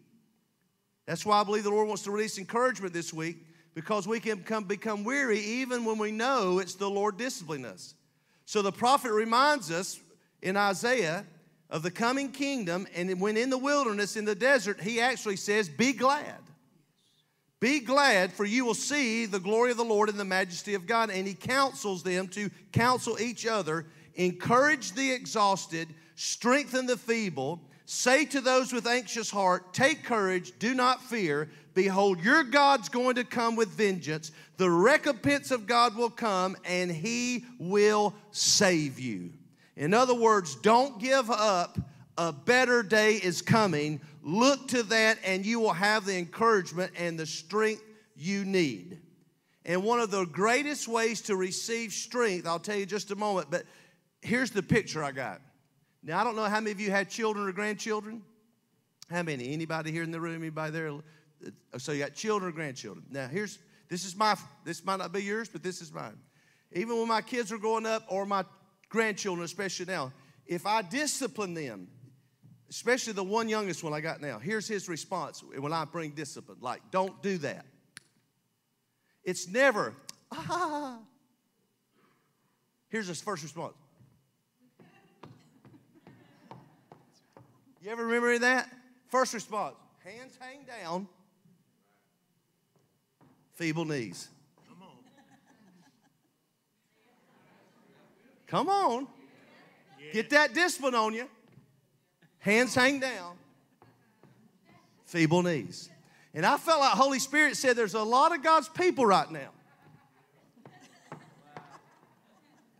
That's 1.06 1.24
why 1.24 1.40
I 1.40 1.44
believe 1.44 1.64
the 1.64 1.70
Lord 1.70 1.88
wants 1.88 2.02
to 2.02 2.10
release 2.10 2.36
encouragement 2.36 2.92
this 2.92 3.14
week, 3.14 3.38
because 3.72 4.06
we 4.06 4.20
can 4.20 4.40
become, 4.40 4.64
become 4.64 5.04
weary 5.04 5.40
even 5.40 5.86
when 5.86 5.96
we 5.96 6.12
know 6.12 6.58
it's 6.58 6.74
the 6.74 6.90
Lord 6.90 7.16
disciplining 7.16 7.64
us. 7.64 7.94
So 8.44 8.60
the 8.60 8.72
prophet 8.72 9.12
reminds 9.12 9.70
us 9.70 9.98
in 10.42 10.58
Isaiah 10.58 11.24
of 11.68 11.82
the 11.82 11.90
coming 11.90 12.30
kingdom, 12.30 12.86
and 12.94 13.20
when 13.20 13.36
in 13.36 13.50
the 13.50 13.58
wilderness, 13.58 14.16
in 14.16 14.24
the 14.24 14.34
desert, 14.34 14.80
he 14.80 15.00
actually 15.00 15.36
says, 15.36 15.68
Be 15.68 15.92
glad. 15.92 16.34
Be 17.58 17.80
glad, 17.80 18.32
for 18.32 18.44
you 18.44 18.64
will 18.64 18.74
see 18.74 19.26
the 19.26 19.40
glory 19.40 19.70
of 19.70 19.76
the 19.76 19.84
Lord 19.84 20.08
and 20.08 20.20
the 20.20 20.24
majesty 20.24 20.74
of 20.74 20.86
God. 20.86 21.10
And 21.10 21.26
he 21.26 21.34
counsels 21.34 22.02
them 22.02 22.28
to 22.28 22.50
counsel 22.72 23.18
each 23.18 23.46
other, 23.46 23.86
encourage 24.14 24.92
the 24.92 25.10
exhausted, 25.10 25.88
strengthen 26.14 26.86
the 26.86 26.98
feeble. 26.98 27.62
Say 27.86 28.24
to 28.26 28.40
those 28.40 28.72
with 28.72 28.86
anxious 28.86 29.30
heart, 29.30 29.72
Take 29.72 30.04
courage, 30.04 30.52
do 30.58 30.74
not 30.74 31.02
fear. 31.02 31.48
Behold, 31.72 32.22
your 32.22 32.42
God's 32.42 32.88
going 32.88 33.16
to 33.16 33.24
come 33.24 33.56
with 33.56 33.68
vengeance. 33.68 34.32
The 34.56 34.70
recompense 34.70 35.50
of 35.50 35.66
God 35.66 35.96
will 35.96 36.10
come, 36.10 36.56
and 36.64 36.90
he 36.90 37.44
will 37.58 38.14
save 38.30 38.98
you. 38.98 39.32
In 39.76 39.92
other 39.92 40.14
words, 40.14 40.54
don't 40.56 40.98
give 40.98 41.30
up. 41.30 41.78
A 42.18 42.32
better 42.32 42.82
day 42.82 43.14
is 43.14 43.42
coming. 43.42 44.00
Look 44.22 44.68
to 44.68 44.82
that, 44.84 45.18
and 45.22 45.44
you 45.44 45.60
will 45.60 45.74
have 45.74 46.06
the 46.06 46.16
encouragement 46.16 46.92
and 46.96 47.18
the 47.18 47.26
strength 47.26 47.82
you 48.16 48.44
need. 48.44 48.98
And 49.66 49.82
one 49.82 50.00
of 50.00 50.10
the 50.10 50.24
greatest 50.24 50.88
ways 50.88 51.20
to 51.22 51.36
receive 51.36 51.92
strength, 51.92 52.46
I'll 52.46 52.58
tell 52.58 52.76
you 52.76 52.86
just 52.86 53.10
a 53.10 53.16
moment, 53.16 53.50
but 53.50 53.64
here's 54.22 54.50
the 54.50 54.62
picture 54.62 55.04
I 55.04 55.12
got. 55.12 55.42
Now, 56.02 56.20
I 56.20 56.24
don't 56.24 56.36
know 56.36 56.44
how 56.44 56.60
many 56.60 56.70
of 56.70 56.80
you 56.80 56.90
had 56.90 57.10
children 57.10 57.48
or 57.48 57.52
grandchildren. 57.52 58.22
How 59.10 59.22
many? 59.22 59.52
Anybody 59.52 59.92
here 59.92 60.04
in 60.04 60.10
the 60.10 60.20
room? 60.20 60.42
Anybody 60.42 60.70
there? 60.72 60.88
Uh, 60.88 61.78
so 61.78 61.92
you 61.92 61.98
got 61.98 62.14
children 62.14 62.50
or 62.50 62.54
grandchildren. 62.54 63.04
Now, 63.10 63.26
here's 63.26 63.58
this 63.88 64.04
is 64.04 64.16
my 64.16 64.36
this 64.64 64.84
might 64.84 64.96
not 64.96 65.12
be 65.12 65.22
yours, 65.22 65.48
but 65.48 65.62
this 65.62 65.82
is 65.82 65.92
mine. 65.92 66.18
Even 66.72 66.96
when 66.96 67.08
my 67.08 67.22
kids 67.22 67.52
are 67.52 67.58
growing 67.58 67.86
up, 67.86 68.04
or 68.08 68.24
my 68.24 68.44
grandchildren, 68.88 69.44
especially 69.44 69.86
now, 69.86 70.12
if 70.46 70.66
I 70.66 70.82
discipline 70.82 71.54
them, 71.54 71.88
especially 72.70 73.12
the 73.12 73.24
one 73.24 73.48
youngest 73.48 73.82
one 73.82 73.92
I 73.92 74.00
got 74.00 74.20
now, 74.20 74.38
here's 74.38 74.68
his 74.68 74.88
response 74.88 75.42
when 75.58 75.72
I 75.72 75.84
bring 75.84 76.10
discipline 76.10 76.58
like, 76.60 76.80
don't 76.90 77.22
do 77.22 77.38
that. 77.38 77.66
It's 79.24 79.48
never, 79.48 79.94
ah. 80.32 80.98
Here's 82.88 83.08
his 83.08 83.20
first 83.20 83.42
response. 83.42 83.74
You 87.82 87.90
ever 87.90 88.04
remember 88.04 88.38
that? 88.38 88.68
First 89.10 89.34
response 89.34 89.76
hands 90.06 90.38
hang 90.38 90.60
down, 90.64 91.08
feeble 93.54 93.84
knees. 93.84 94.28
Come 94.68 94.82
on. 94.82 94.88
Come 98.46 98.68
on. 98.68 99.06
Get 100.12 100.30
that 100.30 100.54
discipline 100.54 100.94
on 100.94 101.14
you. 101.14 101.28
Hands 102.38 102.72
hang 102.74 103.00
down. 103.00 103.36
Feeble 105.04 105.42
knees. 105.42 105.88
And 106.34 106.44
I 106.44 106.56
felt 106.56 106.80
like 106.80 106.92
Holy 106.92 107.18
Spirit 107.18 107.56
said 107.56 107.76
there's 107.76 107.94
a 107.94 108.02
lot 108.02 108.34
of 108.34 108.42
God's 108.42 108.68
people 108.68 109.06
right 109.06 109.30
now. 109.30 109.50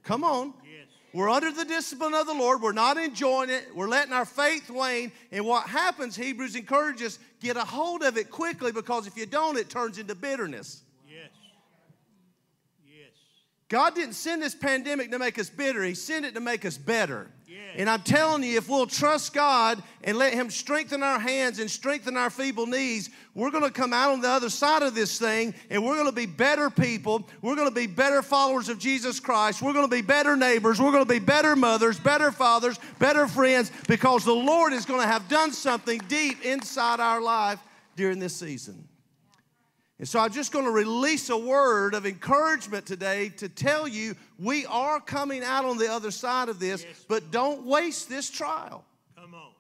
Come 0.04 0.22
on. 0.22 0.54
We're 1.12 1.30
under 1.30 1.50
the 1.50 1.64
discipline 1.64 2.12
of 2.12 2.26
the 2.26 2.34
Lord. 2.34 2.60
We're 2.60 2.72
not 2.72 2.98
enjoying 2.98 3.48
it. 3.48 3.74
We're 3.74 3.88
letting 3.88 4.12
our 4.12 4.26
faith 4.26 4.68
wane. 4.68 5.10
And 5.32 5.46
what 5.46 5.66
happens, 5.66 6.14
Hebrews 6.14 6.54
encourages, 6.54 7.18
get 7.40 7.56
a 7.56 7.64
hold 7.64 8.02
of 8.02 8.18
it 8.18 8.30
quickly 8.30 8.70
because 8.70 9.06
if 9.06 9.16
you 9.16 9.24
don't, 9.24 9.56
it 9.56 9.70
turns 9.70 9.98
into 9.98 10.14
bitterness. 10.14 10.82
God 13.68 13.94
didn't 13.94 14.14
send 14.14 14.42
this 14.42 14.54
pandemic 14.54 15.10
to 15.10 15.18
make 15.18 15.38
us 15.38 15.50
bitter, 15.50 15.82
He 15.82 15.94
sent 15.94 16.24
it 16.24 16.34
to 16.34 16.40
make 16.40 16.64
us 16.64 16.78
better. 16.78 17.28
And 17.76 17.90
I'm 17.90 18.00
telling 18.00 18.42
you, 18.42 18.56
if 18.56 18.70
we'll 18.70 18.86
trust 18.86 19.34
God 19.34 19.82
and 20.02 20.16
let 20.16 20.32
Him 20.32 20.50
strengthen 20.50 21.02
our 21.02 21.18
hands 21.18 21.58
and 21.58 21.70
strengthen 21.70 22.16
our 22.16 22.30
feeble 22.30 22.66
knees, 22.66 23.10
we're 23.34 23.50
going 23.50 23.64
to 23.64 23.70
come 23.70 23.92
out 23.92 24.12
on 24.12 24.22
the 24.22 24.30
other 24.30 24.48
side 24.48 24.82
of 24.82 24.94
this 24.94 25.18
thing 25.18 25.54
and 25.68 25.84
we're 25.84 25.94
going 25.94 26.06
to 26.06 26.12
be 26.12 26.26
better 26.26 26.70
people. 26.70 27.28
We're 27.42 27.54
going 27.54 27.68
to 27.68 27.74
be 27.74 27.86
better 27.86 28.22
followers 28.22 28.70
of 28.70 28.78
Jesus 28.78 29.20
Christ. 29.20 29.60
We're 29.60 29.74
going 29.74 29.84
to 29.84 29.94
be 29.94 30.00
better 30.00 30.36
neighbors. 30.36 30.80
We're 30.80 30.92
going 30.92 31.04
to 31.04 31.12
be 31.12 31.18
better 31.18 31.54
mothers, 31.54 32.00
better 32.00 32.32
fathers, 32.32 32.78
better 32.98 33.26
friends 33.26 33.70
because 33.86 34.24
the 34.24 34.34
Lord 34.34 34.72
is 34.72 34.86
going 34.86 35.02
to 35.02 35.06
have 35.06 35.28
done 35.28 35.52
something 35.52 36.00
deep 36.08 36.44
inside 36.44 36.98
our 36.98 37.20
life 37.20 37.58
during 37.94 38.18
this 38.18 38.34
season. 38.34 38.88
And 39.98 40.06
so 40.06 40.20
I'm 40.20 40.30
just 40.32 40.52
going 40.52 40.66
to 40.66 40.70
release 40.70 41.30
a 41.30 41.36
word 41.38 41.94
of 41.94 42.04
encouragement 42.04 42.84
today 42.84 43.30
to 43.38 43.48
tell 43.48 43.88
you 43.88 44.14
we 44.38 44.66
are 44.66 45.00
coming 45.00 45.42
out 45.42 45.64
on 45.64 45.78
the 45.78 45.90
other 45.90 46.10
side 46.10 46.50
of 46.50 46.58
this, 46.58 46.84
Yes. 46.84 47.04
but 47.08 47.30
don't 47.30 47.64
waste 47.64 48.08
this 48.08 48.28
trial. 48.28 48.84
Come 49.16 49.34
on. 49.34 49.52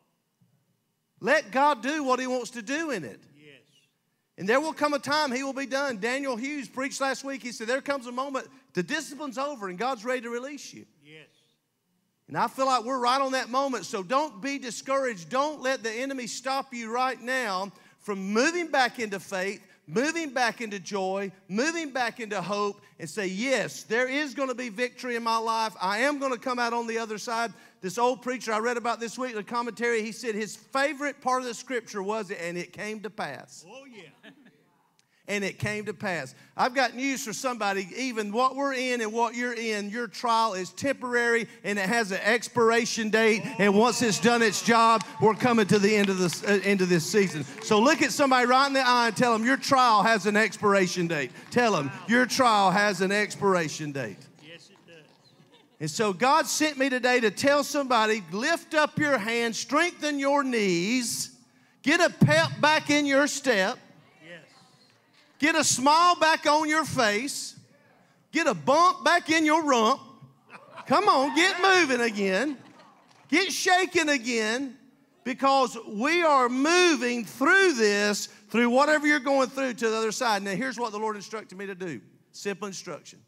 Let 1.20 1.50
God 1.50 1.82
do 1.82 2.04
what 2.04 2.20
He 2.20 2.26
wants 2.26 2.50
to 2.50 2.62
do 2.62 2.90
in 2.90 3.02
it. 3.02 3.18
Yes. 3.34 3.62
And 4.36 4.46
there 4.46 4.60
will 4.60 4.74
come 4.74 4.92
a 4.92 4.98
time 4.98 5.32
He 5.32 5.42
will 5.42 5.54
be 5.54 5.64
done. 5.64 5.96
Daniel 5.98 6.36
Hughes 6.36 6.68
preached 6.68 7.00
last 7.00 7.24
week. 7.24 7.42
He 7.42 7.50
said, 7.52 7.66
There 7.66 7.80
comes 7.80 8.06
a 8.06 8.12
moment, 8.12 8.46
the 8.74 8.82
discipline's 8.82 9.38
over 9.38 9.70
and 9.70 9.78
God's 9.78 10.04
ready 10.04 10.20
to 10.20 10.30
release 10.30 10.74
you. 10.74 10.84
Yes. 11.02 11.28
And 12.28 12.36
I 12.36 12.48
feel 12.48 12.66
like 12.66 12.84
we're 12.84 12.98
right 12.98 13.20
on 13.22 13.32
that 13.32 13.48
moment. 13.48 13.86
So 13.86 14.02
don't 14.02 14.42
be 14.42 14.58
discouraged. 14.58 15.30
Don't 15.30 15.62
let 15.62 15.82
the 15.82 15.92
enemy 15.92 16.26
stop 16.26 16.74
you 16.74 16.92
right 16.92 17.18
now 17.20 17.72
from 18.00 18.32
moving 18.34 18.68
back 18.68 18.98
into 18.98 19.18
faith, 19.18 19.66
moving 19.86 20.30
back 20.30 20.60
into 20.60 20.78
joy, 20.78 21.30
moving 21.48 21.90
back 21.92 22.20
into 22.20 22.40
hope, 22.40 22.80
and 22.98 23.08
say, 23.08 23.26
Yes, 23.26 23.82
there 23.84 24.08
is 24.08 24.34
going 24.34 24.48
to 24.48 24.54
be 24.54 24.68
victory 24.68 25.16
in 25.16 25.22
my 25.22 25.36
life. 25.36 25.74
I 25.80 25.98
am 25.98 26.18
going 26.18 26.32
to 26.32 26.38
come 26.38 26.58
out 26.58 26.72
on 26.72 26.86
the 26.86 26.98
other 26.98 27.18
side. 27.18 27.52
This 27.80 27.98
old 27.98 28.22
preacher 28.22 28.52
I 28.52 28.58
read 28.58 28.76
about 28.76 29.00
this 29.00 29.18
week 29.18 29.30
in 29.30 29.36
the 29.36 29.44
commentary, 29.44 30.02
he 30.02 30.12
said 30.12 30.34
his 30.34 30.56
favorite 30.56 31.20
part 31.20 31.42
of 31.42 31.48
the 31.48 31.54
scripture 31.54 32.02
was, 32.02 32.30
it, 32.30 32.38
and 32.40 32.56
it 32.58 32.72
came 32.72 33.00
to 33.00 33.10
pass 33.10 33.64
Oh, 33.68 33.84
yeah. 33.84 34.30
and 35.28 35.42
it 35.42 35.58
came 35.58 35.84
to 35.86 35.94
pass. 35.94 36.34
I've 36.56 36.74
got 36.74 36.94
news 36.94 37.24
for 37.24 37.32
somebody. 37.32 37.88
Even 37.96 38.32
what 38.32 38.54
we're 38.54 38.74
in 38.74 39.00
and 39.00 39.12
what 39.12 39.34
you're 39.34 39.54
in, 39.54 39.90
your 39.90 40.06
trial 40.06 40.54
is 40.54 40.70
temporary 40.70 41.48
and 41.64 41.78
it 41.78 41.88
has 41.88 42.12
an 42.12 42.20
expiration 42.22 43.10
date. 43.10 43.42
And 43.58 43.74
once 43.74 44.02
it's 44.02 44.20
done 44.20 44.42
its 44.42 44.62
job, 44.62 45.02
we're 45.20 45.34
coming 45.34 45.66
to 45.66 45.78
the 45.78 45.94
end 45.94 46.08
of 46.08 46.18
this 46.18 46.44
uh, 46.44 46.60
end 46.62 46.80
of 46.80 46.88
this 46.88 47.04
season. 47.04 47.44
So 47.62 47.80
look 47.80 48.02
at 48.02 48.12
somebody 48.12 48.46
right 48.46 48.66
in 48.66 48.72
the 48.72 48.86
eye 48.86 49.08
and 49.08 49.16
tell 49.16 49.32
them 49.32 49.44
your 49.44 49.56
trial 49.56 50.02
has 50.02 50.26
an 50.26 50.36
expiration 50.36 51.08
date. 51.08 51.32
Tell 51.50 51.72
them 51.72 51.90
your 52.08 52.26
trial 52.26 52.70
has 52.70 53.00
an 53.00 53.10
expiration 53.10 53.92
date. 53.92 54.18
Yes, 54.42 54.70
it 54.70 54.76
does. 54.86 55.04
And 55.80 55.90
so 55.90 56.12
God 56.12 56.46
sent 56.46 56.78
me 56.78 56.88
today 56.88 57.20
to 57.20 57.30
tell 57.30 57.64
somebody 57.64 58.22
lift 58.30 58.74
up 58.74 58.98
your 58.98 59.18
hands, 59.18 59.58
strengthen 59.58 60.20
your 60.20 60.44
knees, 60.44 61.36
get 61.82 62.00
a 62.00 62.10
pep 62.24 62.60
back 62.60 62.90
in 62.90 63.06
your 63.06 63.26
step. 63.26 63.78
Get 65.38 65.54
a 65.54 65.64
smile 65.64 66.16
back 66.16 66.46
on 66.46 66.68
your 66.68 66.84
face. 66.84 67.56
get 68.32 68.46
a 68.46 68.54
bump 68.54 69.04
back 69.04 69.30
in 69.30 69.44
your 69.44 69.64
rump. 69.64 70.00
Come 70.86 71.08
on, 71.08 71.34
get 71.34 71.60
moving 71.60 72.00
again. 72.00 72.56
Get 73.28 73.52
shaking 73.52 74.08
again 74.08 74.76
because 75.24 75.76
we 75.88 76.22
are 76.22 76.48
moving 76.48 77.24
through 77.24 77.74
this, 77.74 78.26
through 78.50 78.70
whatever 78.70 79.06
you're 79.06 79.18
going 79.18 79.48
through 79.48 79.74
to 79.74 79.90
the 79.90 79.96
other 79.96 80.12
side. 80.12 80.42
Now, 80.42 80.52
here's 80.52 80.78
what 80.78 80.92
the 80.92 80.98
Lord 80.98 81.16
instructed 81.16 81.58
me 81.58 81.66
to 81.66 81.74
do 81.74 82.00
simple 82.30 82.68
instruction. 82.68 83.18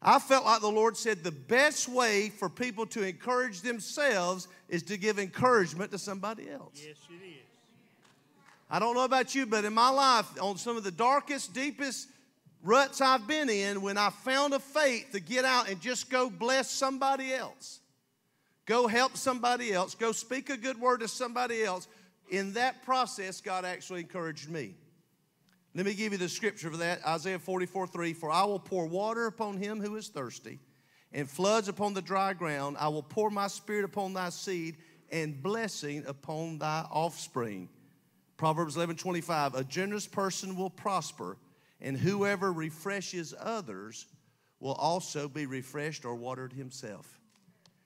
I 0.00 0.18
felt 0.18 0.44
like 0.44 0.60
the 0.60 0.68
Lord 0.68 0.96
said 0.96 1.22
the 1.22 1.32
best 1.32 1.88
way 1.88 2.28
for 2.28 2.48
people 2.48 2.86
to 2.86 3.02
encourage 3.02 3.60
themselves 3.60 4.48
is 4.68 4.82
to 4.84 4.96
give 4.96 5.18
encouragement 5.18 5.92
to 5.92 5.98
somebody 5.98 6.50
else. 6.50 6.74
Yes, 6.74 6.96
it 7.08 7.24
is. 7.24 7.41
I 8.72 8.78
don't 8.78 8.94
know 8.94 9.04
about 9.04 9.34
you, 9.34 9.44
but 9.44 9.66
in 9.66 9.74
my 9.74 9.90
life, 9.90 10.26
on 10.40 10.56
some 10.56 10.78
of 10.78 10.82
the 10.82 10.90
darkest, 10.90 11.52
deepest 11.52 12.08
ruts 12.62 13.02
I've 13.02 13.26
been 13.28 13.50
in, 13.50 13.82
when 13.82 13.98
I 13.98 14.08
found 14.08 14.54
a 14.54 14.58
faith 14.58 15.10
to 15.12 15.20
get 15.20 15.44
out 15.44 15.68
and 15.68 15.78
just 15.78 16.08
go 16.08 16.30
bless 16.30 16.70
somebody 16.70 17.34
else, 17.34 17.80
go 18.64 18.86
help 18.86 19.18
somebody 19.18 19.74
else, 19.74 19.94
go 19.94 20.10
speak 20.10 20.48
a 20.48 20.56
good 20.56 20.80
word 20.80 21.00
to 21.00 21.08
somebody 21.08 21.62
else, 21.62 21.86
in 22.30 22.54
that 22.54 22.82
process, 22.82 23.42
God 23.42 23.66
actually 23.66 24.00
encouraged 24.00 24.48
me. 24.48 24.74
Let 25.74 25.84
me 25.84 25.92
give 25.92 26.12
you 26.12 26.18
the 26.18 26.30
scripture 26.30 26.70
for 26.70 26.78
that 26.78 27.06
Isaiah 27.06 27.38
44 27.38 27.88
3. 27.88 28.14
For 28.14 28.30
I 28.30 28.44
will 28.44 28.58
pour 28.58 28.86
water 28.86 29.26
upon 29.26 29.58
him 29.58 29.82
who 29.82 29.96
is 29.96 30.08
thirsty, 30.08 30.58
and 31.12 31.28
floods 31.28 31.68
upon 31.68 31.92
the 31.92 32.00
dry 32.00 32.32
ground. 32.32 32.78
I 32.80 32.88
will 32.88 33.02
pour 33.02 33.28
my 33.28 33.48
spirit 33.48 33.84
upon 33.84 34.14
thy 34.14 34.30
seed, 34.30 34.78
and 35.10 35.42
blessing 35.42 36.04
upon 36.06 36.58
thy 36.58 36.86
offspring. 36.90 37.68
Proverbs 38.42 38.74
11 38.74 38.96
25. 38.96 39.54
A 39.54 39.62
generous 39.62 40.08
person 40.08 40.56
will 40.56 40.68
prosper, 40.68 41.36
and 41.80 41.96
whoever 41.96 42.52
refreshes 42.52 43.32
others 43.38 44.06
will 44.58 44.72
also 44.72 45.28
be 45.28 45.46
refreshed 45.46 46.04
or 46.04 46.16
watered 46.16 46.52
himself. 46.52 47.20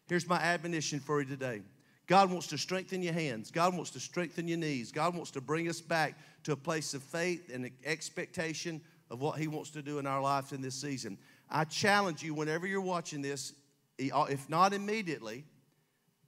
Here's 0.08 0.26
my 0.26 0.38
admonition 0.38 0.98
for 0.98 1.20
you 1.20 1.28
today. 1.28 1.60
God 2.06 2.30
wants 2.30 2.46
to 2.46 2.56
strengthen 2.56 3.02
your 3.02 3.12
hands. 3.12 3.50
God 3.50 3.74
wants 3.74 3.90
to 3.90 4.00
strengthen 4.00 4.48
your 4.48 4.56
knees. 4.56 4.92
God 4.92 5.14
wants 5.14 5.30
to 5.32 5.42
bring 5.42 5.68
us 5.68 5.82
back 5.82 6.14
to 6.44 6.52
a 6.52 6.56
place 6.56 6.94
of 6.94 7.02
faith 7.02 7.50
and 7.52 7.70
expectation 7.84 8.80
of 9.10 9.20
what 9.20 9.38
He 9.38 9.48
wants 9.48 9.68
to 9.72 9.82
do 9.82 9.98
in 9.98 10.06
our 10.06 10.22
lives 10.22 10.52
in 10.52 10.62
this 10.62 10.74
season. 10.74 11.18
I 11.50 11.64
challenge 11.64 12.22
you, 12.22 12.32
whenever 12.32 12.66
you're 12.66 12.80
watching 12.80 13.20
this, 13.20 13.52
if 13.98 14.48
not 14.48 14.72
immediately, 14.72 15.44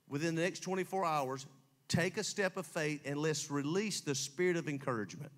within 0.07 0.35
the 0.35 0.43
next 0.43 0.59
24 0.59 1.03
hours, 1.03 1.47
take 1.89 2.17
a 2.17 2.23
step 2.23 2.55
of 2.55 2.65
faith 2.65 3.01
and 3.03 3.17
let's 3.17 3.51
release 3.51 3.99
the 3.99 4.15
spirit 4.15 4.55
of 4.55 4.69
encouragement. 4.69 5.31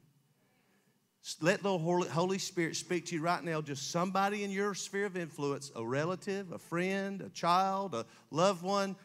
Let 1.39 1.61
the 1.61 1.77
Holy 1.77 2.39
Spirit 2.39 2.75
speak 2.75 3.05
to 3.07 3.15
you 3.15 3.21
right 3.21 3.43
now, 3.43 3.61
just 3.61 3.91
somebody 3.91 4.43
in 4.43 4.51
your 4.51 4.73
sphere 4.73 5.05
of 5.05 5.15
influence, 5.15 5.71
a 5.75 5.85
relative, 5.85 6.51
a 6.51 6.57
friend, 6.57 7.21
a 7.21 7.29
child, 7.29 7.93
a 7.93 8.05
loved 8.31 8.63
one, 8.63 8.95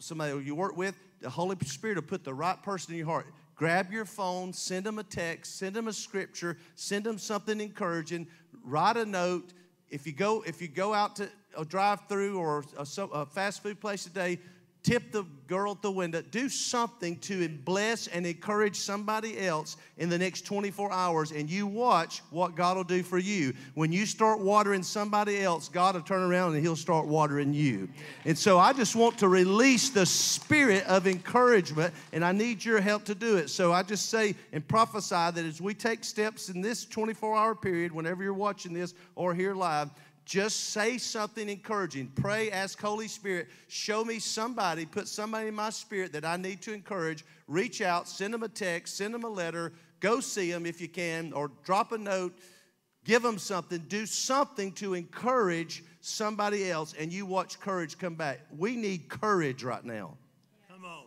somebody 0.00 0.44
you 0.44 0.54
work 0.54 0.76
with. 0.76 0.96
The 1.20 1.30
Holy 1.30 1.56
Spirit 1.64 1.96
will 1.96 2.02
put 2.02 2.24
the 2.24 2.34
right 2.34 2.60
person 2.62 2.92
in 2.92 2.98
your 2.98 3.06
heart. 3.06 3.26
Grab 3.54 3.92
your 3.92 4.04
phone, 4.04 4.52
send 4.52 4.84
them 4.84 4.98
a 4.98 5.04
text, 5.04 5.58
send 5.58 5.76
them 5.76 5.86
a 5.86 5.92
scripture, 5.92 6.56
send 6.74 7.04
them 7.04 7.18
something 7.18 7.60
encouraging, 7.60 8.26
write 8.64 8.96
a 8.96 9.04
note. 9.04 9.52
If 9.90 10.06
you 10.06 10.12
go, 10.12 10.42
if 10.46 10.60
you 10.60 10.66
go 10.66 10.92
out 10.92 11.16
to 11.16 11.28
a 11.56 11.64
drive-through 11.64 12.38
or 12.38 12.64
a, 12.78 12.86
a 13.12 13.26
fast 13.26 13.62
food 13.62 13.80
place 13.80 14.04
today, 14.04 14.40
tip 14.82 15.12
the 15.12 15.24
girl 15.46 15.72
at 15.72 15.82
the 15.82 15.90
window, 15.90 16.22
do 16.30 16.48
something 16.48 17.16
to 17.18 17.48
bless 17.48 18.06
and 18.06 18.26
encourage 18.26 18.76
somebody 18.76 19.38
else 19.46 19.76
in 19.98 20.08
the 20.08 20.16
next 20.16 20.42
24 20.46 20.92
hours, 20.92 21.32
and 21.32 21.50
you 21.50 21.66
watch 21.66 22.22
what 22.30 22.54
God 22.54 22.76
will 22.76 22.84
do 22.84 23.02
for 23.02 23.18
you. 23.18 23.52
When 23.74 23.92
you 23.92 24.06
start 24.06 24.40
watering 24.40 24.82
somebody 24.82 25.42
else, 25.42 25.68
God 25.68 25.96
will 25.96 26.02
turn 26.02 26.22
around 26.22 26.54
and 26.54 26.62
He'll 26.62 26.76
start 26.76 27.06
watering 27.06 27.52
you. 27.52 27.88
And 28.24 28.38
so 28.38 28.58
I 28.58 28.72
just 28.72 28.96
want 28.96 29.18
to 29.18 29.28
release 29.28 29.90
the 29.90 30.06
spirit 30.06 30.86
of 30.86 31.06
encouragement, 31.06 31.92
and 32.12 32.24
I 32.24 32.32
need 32.32 32.64
your 32.64 32.80
help 32.80 33.04
to 33.06 33.14
do 33.14 33.36
it. 33.36 33.50
So 33.50 33.72
I 33.72 33.82
just 33.82 34.08
say 34.08 34.34
and 34.52 34.66
prophesy 34.66 35.14
that 35.14 35.44
as 35.44 35.60
we 35.60 35.74
take 35.74 36.04
steps 36.04 36.48
in 36.48 36.60
this 36.60 36.86
24 36.86 37.36
hour 37.36 37.54
period, 37.54 37.92
whenever 37.92 38.22
you're 38.22 38.32
watching 38.32 38.72
this 38.72 38.94
or 39.14 39.34
here 39.34 39.54
live, 39.54 39.90
just 40.30 40.70
say 40.70 40.96
something 40.96 41.48
encouraging. 41.48 42.06
Pray, 42.14 42.52
ask 42.52 42.80
Holy 42.80 43.08
Spirit, 43.08 43.48
show 43.66 44.04
me 44.04 44.20
somebody, 44.20 44.86
put 44.86 45.08
somebody 45.08 45.48
in 45.48 45.56
my 45.56 45.70
spirit 45.70 46.12
that 46.12 46.24
I 46.24 46.36
need 46.36 46.62
to 46.62 46.72
encourage. 46.72 47.24
Reach 47.48 47.82
out, 47.82 48.06
send 48.06 48.32
them 48.32 48.44
a 48.44 48.48
text, 48.48 48.96
send 48.96 49.12
them 49.12 49.24
a 49.24 49.28
letter, 49.28 49.72
go 49.98 50.20
see 50.20 50.52
them 50.52 50.66
if 50.66 50.80
you 50.80 50.86
can, 50.86 51.32
or 51.32 51.50
drop 51.64 51.90
a 51.90 51.98
note, 51.98 52.38
give 53.04 53.24
them 53.24 53.38
something, 53.38 53.84
do 53.88 54.06
something 54.06 54.70
to 54.74 54.94
encourage 54.94 55.82
somebody 56.00 56.70
else, 56.70 56.94
and 56.96 57.12
you 57.12 57.26
watch 57.26 57.58
courage 57.58 57.98
come 57.98 58.14
back. 58.14 58.38
We 58.56 58.76
need 58.76 59.08
courage 59.08 59.64
right 59.64 59.84
now. 59.84 60.16
Come 60.70 60.84
on. 60.84 61.06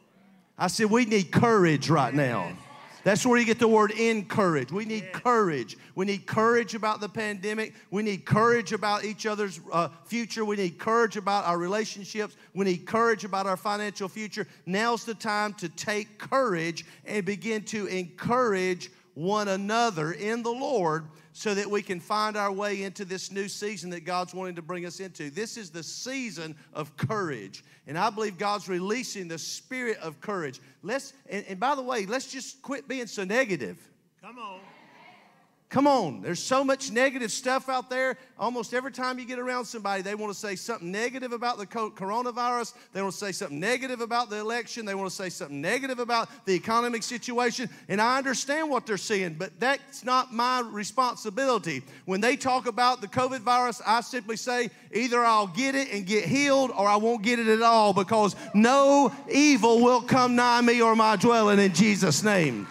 I 0.57 0.67
said, 0.67 0.91
we 0.91 1.05
need 1.05 1.31
courage 1.31 1.89
right 1.89 2.13
now. 2.13 2.57
That's 3.03 3.25
where 3.25 3.37
you 3.37 3.45
get 3.45 3.59
the 3.59 3.67
word 3.67 3.91
encourage. 3.91 4.71
We 4.71 4.85
need 4.85 5.11
courage. 5.11 5.77
We 5.93 6.05
need 6.05 6.25
courage 6.25 6.73
about 6.73 7.01
the 7.01 7.09
pandemic. 7.09 7.73
We 7.91 8.01
need 8.01 8.25
courage 8.25 8.71
about 8.71 9.03
each 9.03 9.25
other's 9.25 9.59
uh, 9.71 9.89
future. 10.05 10.45
We 10.45 10.55
need 10.55 10.79
courage 10.79 11.17
about 11.17 11.45
our 11.45 11.57
relationships. 11.57 12.37
We 12.53 12.65
need 12.65 12.85
courage 12.85 13.25
about 13.25 13.45
our 13.45 13.57
financial 13.57 14.07
future. 14.07 14.47
Now's 14.65 15.03
the 15.03 15.15
time 15.15 15.53
to 15.55 15.67
take 15.67 16.17
courage 16.17 16.85
and 17.05 17.25
begin 17.25 17.63
to 17.65 17.87
encourage 17.87 18.89
one 19.15 19.49
another 19.49 20.13
in 20.13 20.41
the 20.41 20.51
Lord 20.51 21.05
so 21.33 21.53
that 21.55 21.69
we 21.69 21.81
can 21.81 21.99
find 21.99 22.37
our 22.37 22.51
way 22.51 22.83
into 22.83 23.03
this 23.03 23.31
new 23.31 23.47
season 23.47 23.89
that 23.89 24.05
God's 24.05 24.33
wanting 24.33 24.55
to 24.55 24.61
bring 24.61 24.85
us 24.85 24.99
into. 24.99 25.29
This 25.29 25.57
is 25.57 25.71
the 25.71 25.83
season 25.83 26.55
of 26.73 26.95
courage. 26.95 27.63
And 27.87 27.97
I 27.97 28.09
believe 28.11 28.37
God's 28.37 28.69
releasing 28.69 29.27
the 29.27 29.39
spirit 29.39 29.97
of 29.97 30.21
courage. 30.21 30.61
Let's, 30.83 31.13
and, 31.29 31.43
and 31.49 31.59
by 31.59 31.75
the 31.75 31.81
way, 31.81 32.05
let's 32.05 32.31
just 32.31 32.61
quit 32.61 32.87
being 32.87 33.07
so 33.07 33.23
negative. 33.23 33.77
Come 34.21 34.37
on. 34.37 34.59
Come 35.73 35.87
on, 35.87 36.21
there's 36.21 36.37
so 36.39 36.63
much 36.63 36.91
negative 36.91 37.31
stuff 37.31 37.67
out 37.67 37.89
there. 37.89 38.15
Almost 38.37 38.75
every 38.75 38.91
time 38.91 39.17
you 39.17 39.25
get 39.25 39.39
around 39.39 39.65
somebody, 39.65 40.03
they 40.03 40.13
want 40.13 40.31
to 40.31 40.37
say 40.37 40.55
something 40.55 40.91
negative 40.91 41.31
about 41.31 41.57
the 41.57 41.65
coronavirus. 41.65 42.75
They 42.93 43.01
want 43.01 43.11
to 43.13 43.17
say 43.17 43.31
something 43.31 43.59
negative 43.59 43.99
about 43.99 44.29
the 44.29 44.37
election. 44.37 44.85
They 44.85 44.93
want 44.93 45.09
to 45.09 45.15
say 45.15 45.29
something 45.29 45.59
negative 45.59 45.97
about 45.97 46.29
the 46.45 46.51
economic 46.51 47.01
situation. 47.01 47.71
And 47.89 47.99
I 47.99 48.19
understand 48.19 48.69
what 48.69 48.85
they're 48.85 48.97
saying, 48.97 49.37
but 49.39 49.59
that's 49.59 50.05
not 50.05 50.31
my 50.31 50.59
responsibility. 50.59 51.81
When 52.05 52.21
they 52.21 52.35
talk 52.35 52.67
about 52.67 53.01
the 53.01 53.07
COVID 53.07 53.39
virus, 53.39 53.81
I 53.83 54.01
simply 54.01 54.37
say 54.37 54.69
either 54.93 55.25
I'll 55.25 55.47
get 55.47 55.73
it 55.73 55.91
and 55.91 56.05
get 56.05 56.25
healed 56.25 56.69
or 56.69 56.87
I 56.87 56.97
won't 56.97 57.23
get 57.23 57.39
it 57.39 57.47
at 57.47 57.63
all 57.63 57.93
because 57.93 58.35
no 58.53 59.11
evil 59.27 59.81
will 59.81 60.03
come 60.03 60.35
nigh 60.35 60.61
me 60.61 60.83
or 60.83 60.95
my 60.95 61.15
dwelling 61.15 61.57
in 61.57 61.73
Jesus' 61.73 62.21
name. 62.21 62.67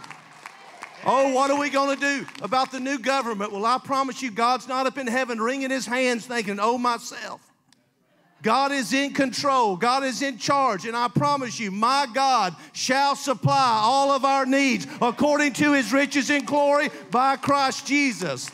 Oh, 1.04 1.32
what 1.32 1.50
are 1.50 1.58
we 1.58 1.70
going 1.70 1.98
to 1.98 2.00
do 2.00 2.26
about 2.42 2.70
the 2.70 2.80
new 2.80 2.98
government? 2.98 3.52
Well, 3.52 3.64
I 3.64 3.78
promise 3.78 4.22
you, 4.22 4.30
God's 4.30 4.68
not 4.68 4.86
up 4.86 4.98
in 4.98 5.06
heaven 5.06 5.40
wringing 5.40 5.70
his 5.70 5.86
hands 5.86 6.26
thinking, 6.26 6.58
oh, 6.60 6.78
myself. 6.78 7.40
God 8.42 8.72
is 8.72 8.92
in 8.92 9.12
control. 9.12 9.76
God 9.76 10.02
is 10.02 10.20
in 10.20 10.36
charge. 10.36 10.84
And 10.84 10.96
I 10.96 11.08
promise 11.08 11.60
you, 11.60 11.70
my 11.70 12.06
God 12.12 12.56
shall 12.72 13.14
supply 13.14 13.80
all 13.82 14.10
of 14.10 14.24
our 14.24 14.44
needs 14.44 14.86
according 15.00 15.52
to 15.54 15.72
his 15.72 15.92
riches 15.92 16.28
in 16.28 16.44
glory 16.44 16.90
by 17.10 17.36
Christ 17.36 17.86
Jesus. 17.86 18.50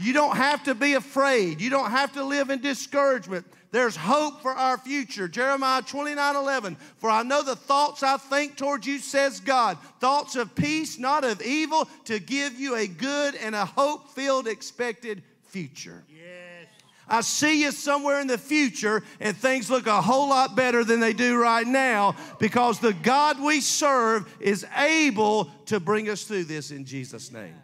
You 0.00 0.12
don't 0.12 0.36
have 0.36 0.64
to 0.64 0.74
be 0.74 0.94
afraid. 0.94 1.60
You 1.60 1.70
don't 1.70 1.90
have 1.90 2.12
to 2.14 2.24
live 2.24 2.50
in 2.50 2.60
discouragement. 2.60 3.46
There's 3.70 3.96
hope 3.96 4.40
for 4.40 4.52
our 4.52 4.78
future. 4.78 5.28
Jeremiah 5.28 5.82
29 5.82 6.36
11. 6.36 6.76
For 6.96 7.10
I 7.10 7.22
know 7.22 7.42
the 7.42 7.56
thoughts 7.56 8.02
I 8.02 8.16
think 8.16 8.56
towards 8.56 8.86
you, 8.86 8.98
says 8.98 9.40
God. 9.40 9.76
Thoughts 10.00 10.36
of 10.36 10.54
peace, 10.54 10.98
not 10.98 11.24
of 11.24 11.42
evil, 11.42 11.88
to 12.04 12.18
give 12.18 12.58
you 12.58 12.76
a 12.76 12.86
good 12.86 13.34
and 13.34 13.54
a 13.54 13.66
hope 13.66 14.10
filled 14.10 14.48
expected 14.48 15.22
future. 15.44 16.02
Yes. 16.08 16.66
I 17.08 17.20
see 17.22 17.62
you 17.62 17.72
somewhere 17.72 18.20
in 18.20 18.26
the 18.26 18.38
future 18.38 19.02
and 19.20 19.36
things 19.36 19.70
look 19.70 19.86
a 19.86 20.00
whole 20.00 20.28
lot 20.28 20.56
better 20.56 20.84
than 20.84 21.00
they 21.00 21.14
do 21.14 21.40
right 21.40 21.66
now 21.66 22.16
because 22.38 22.80
the 22.80 22.92
God 22.92 23.40
we 23.40 23.60
serve 23.60 24.34
is 24.40 24.66
able 24.76 25.46
to 25.66 25.80
bring 25.80 26.08
us 26.10 26.24
through 26.24 26.44
this 26.44 26.70
in 26.70 26.84
Jesus' 26.84 27.32
name. 27.32 27.54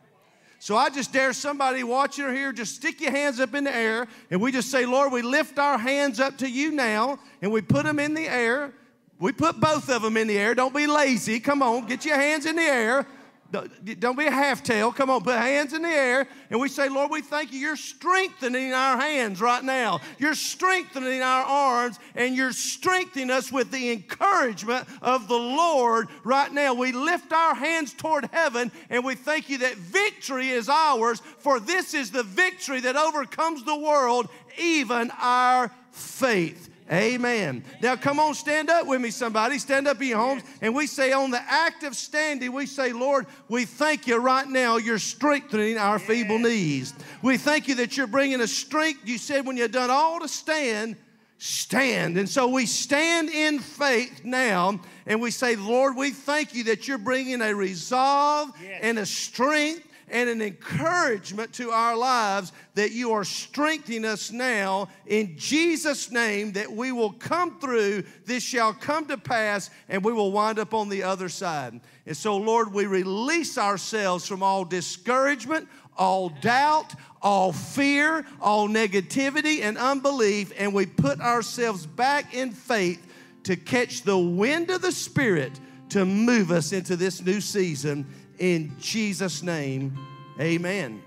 So 0.64 0.78
I 0.78 0.88
just 0.88 1.12
dare 1.12 1.34
somebody 1.34 1.84
watching 1.84 2.24
or 2.24 2.32
here, 2.32 2.50
just 2.50 2.76
stick 2.76 2.98
your 2.98 3.10
hands 3.10 3.38
up 3.38 3.54
in 3.54 3.64
the 3.64 3.76
air 3.76 4.08
and 4.30 4.40
we 4.40 4.50
just 4.50 4.70
say, 4.70 4.86
Lord, 4.86 5.12
we 5.12 5.20
lift 5.20 5.58
our 5.58 5.76
hands 5.76 6.20
up 6.20 6.38
to 6.38 6.48
you 6.48 6.70
now 6.70 7.18
and 7.42 7.52
we 7.52 7.60
put 7.60 7.84
them 7.84 7.98
in 7.98 8.14
the 8.14 8.26
air. 8.26 8.72
We 9.18 9.32
put 9.32 9.60
both 9.60 9.90
of 9.90 10.00
them 10.00 10.16
in 10.16 10.26
the 10.26 10.38
air. 10.38 10.54
Don't 10.54 10.74
be 10.74 10.86
lazy. 10.86 11.38
Come 11.38 11.60
on, 11.60 11.84
get 11.84 12.06
your 12.06 12.16
hands 12.16 12.46
in 12.46 12.56
the 12.56 12.62
air. 12.62 13.06
Don't 13.54 14.18
be 14.18 14.26
a 14.26 14.30
half 14.30 14.62
tail. 14.62 14.92
Come 14.92 15.10
on, 15.10 15.22
put 15.22 15.36
hands 15.36 15.72
in 15.72 15.82
the 15.82 15.88
air. 15.88 16.26
And 16.50 16.60
we 16.60 16.68
say, 16.68 16.88
Lord, 16.88 17.10
we 17.10 17.22
thank 17.22 17.52
you. 17.52 17.58
You're 17.60 17.76
strengthening 17.76 18.72
our 18.72 18.96
hands 18.96 19.40
right 19.40 19.62
now. 19.62 20.00
You're 20.18 20.34
strengthening 20.34 21.22
our 21.22 21.44
arms, 21.44 21.98
and 22.14 22.34
you're 22.34 22.52
strengthening 22.52 23.30
us 23.30 23.52
with 23.52 23.70
the 23.70 23.92
encouragement 23.92 24.86
of 25.00 25.28
the 25.28 25.38
Lord 25.38 26.08
right 26.24 26.52
now. 26.52 26.74
We 26.74 26.92
lift 26.92 27.32
our 27.32 27.54
hands 27.54 27.94
toward 27.94 28.28
heaven, 28.32 28.72
and 28.90 29.04
we 29.04 29.14
thank 29.14 29.48
you 29.48 29.58
that 29.58 29.76
victory 29.76 30.48
is 30.48 30.68
ours, 30.68 31.20
for 31.38 31.60
this 31.60 31.94
is 31.94 32.10
the 32.10 32.24
victory 32.24 32.80
that 32.80 32.96
overcomes 32.96 33.64
the 33.64 33.78
world, 33.78 34.28
even 34.58 35.10
our 35.20 35.70
faith. 35.92 36.70
Amen. 36.92 37.64
Now, 37.80 37.96
come 37.96 38.20
on, 38.20 38.34
stand 38.34 38.68
up 38.68 38.86
with 38.86 39.00
me, 39.00 39.10
somebody. 39.10 39.58
Stand 39.58 39.88
up 39.88 40.00
in 40.02 40.08
your 40.08 40.18
homes. 40.18 40.42
And 40.60 40.74
we 40.74 40.86
say, 40.86 41.12
on 41.12 41.30
the 41.30 41.40
act 41.40 41.82
of 41.82 41.96
standing, 41.96 42.52
we 42.52 42.66
say, 42.66 42.92
Lord, 42.92 43.26
we 43.48 43.64
thank 43.64 44.06
you 44.06 44.18
right 44.18 44.46
now. 44.46 44.76
You're 44.76 44.98
strengthening 44.98 45.78
our 45.78 45.98
feeble 45.98 46.38
knees. 46.38 46.92
We 47.22 47.38
thank 47.38 47.68
you 47.68 47.76
that 47.76 47.96
you're 47.96 48.06
bringing 48.06 48.42
us 48.42 48.52
strength. 48.52 49.00
You 49.08 49.16
said, 49.16 49.46
when 49.46 49.56
you've 49.56 49.72
done 49.72 49.90
all 49.90 50.20
to 50.20 50.28
stand, 50.28 50.96
stand. 51.38 52.18
And 52.18 52.28
so 52.28 52.48
we 52.48 52.66
stand 52.66 53.30
in 53.30 53.60
faith 53.60 54.22
now 54.22 54.80
and 55.06 55.22
we 55.22 55.30
say, 55.30 55.56
Lord, 55.56 55.96
we 55.96 56.10
thank 56.10 56.54
you 56.54 56.64
that 56.64 56.86
you're 56.86 56.98
bringing 56.98 57.40
a 57.40 57.54
resolve 57.54 58.50
yes. 58.62 58.80
and 58.82 58.98
a 58.98 59.06
strength 59.06 59.86
and 60.08 60.28
an 60.28 60.42
encouragement 60.42 61.52
to 61.54 61.70
our 61.70 61.96
lives 61.96 62.52
that 62.74 62.92
you 62.92 63.12
are 63.12 63.24
strengthening 63.24 64.04
us 64.04 64.30
now 64.30 64.88
in 65.06 65.36
Jesus' 65.36 66.10
name 66.10 66.52
that 66.52 66.70
we 66.70 66.92
will 66.92 67.12
come 67.12 67.58
through, 67.58 68.04
this 68.24 68.42
shall 68.42 68.72
come 68.72 69.06
to 69.06 69.16
pass, 69.16 69.70
and 69.88 70.04
we 70.04 70.12
will 70.12 70.32
wind 70.32 70.58
up 70.58 70.74
on 70.74 70.88
the 70.88 71.02
other 71.02 71.28
side. 71.28 71.80
And 72.06 72.16
so, 72.16 72.36
Lord, 72.36 72.72
we 72.72 72.86
release 72.86 73.56
ourselves 73.58 74.26
from 74.26 74.42
all 74.42 74.64
discouragement, 74.64 75.68
all 75.96 76.28
doubt, 76.28 76.94
all 77.22 77.52
fear, 77.52 78.26
all 78.40 78.68
negativity 78.68 79.62
and 79.62 79.78
unbelief, 79.78 80.52
and 80.58 80.74
we 80.74 80.86
put 80.86 81.20
ourselves 81.20 81.86
back 81.86 82.34
in 82.34 82.50
faith 82.50 83.06
to 83.44 83.56
catch 83.56 84.02
the 84.02 84.18
wind 84.18 84.70
of 84.70 84.82
the 84.82 84.92
Spirit 84.92 85.52
to 85.90 86.04
move 86.04 86.50
us 86.50 86.72
into 86.72 86.96
this 86.96 87.22
new 87.22 87.40
season 87.40 88.06
in 88.38 88.74
Jesus' 88.80 89.42
name, 89.42 89.96
amen. 90.40 91.02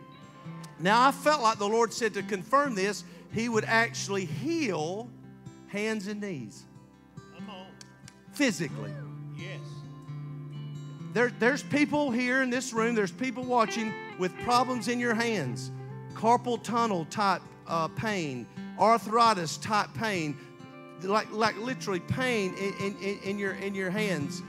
Now, 0.80 1.08
I 1.08 1.12
felt 1.12 1.42
like 1.42 1.58
the 1.58 1.68
Lord 1.68 1.92
said 1.92 2.14
to 2.16 2.24
confirm 2.24 2.76
this, 2.76 3.04
He 3.34 3.50
would 3.50 3.66
actually 3.66 4.26
heal 4.26 5.10
hands 5.68 6.08
and 6.08 6.22
knees. 6.22 6.64
Physically. 8.34 8.92
Yes. 9.36 9.60
There, 11.14 11.32
there's 11.40 11.64
people 11.64 12.12
here 12.12 12.44
in 12.44 12.50
this 12.50 12.72
room, 12.74 12.94
there's 12.94 13.12
people 13.12 13.44
watching 13.44 13.94
with 14.20 14.38
problems 14.40 14.88
in 14.88 15.00
your 15.00 15.16
hands 15.16 15.72
carpal 16.18 16.62
tunnel 16.64 17.06
type 17.06 17.42
uh, 17.68 17.88
pain, 17.90 18.48
arthritis 18.80 19.58
type 19.58 19.94
pain, 19.94 20.36
like, 21.04 21.32
like 21.32 21.56
literally 21.58 22.00
pain 22.00 22.56
in, 22.56 22.96
in, 22.98 23.20
in, 23.20 23.40
your, 23.40 23.54
in 23.54 23.76
your 23.76 23.92
hands. 23.92 24.42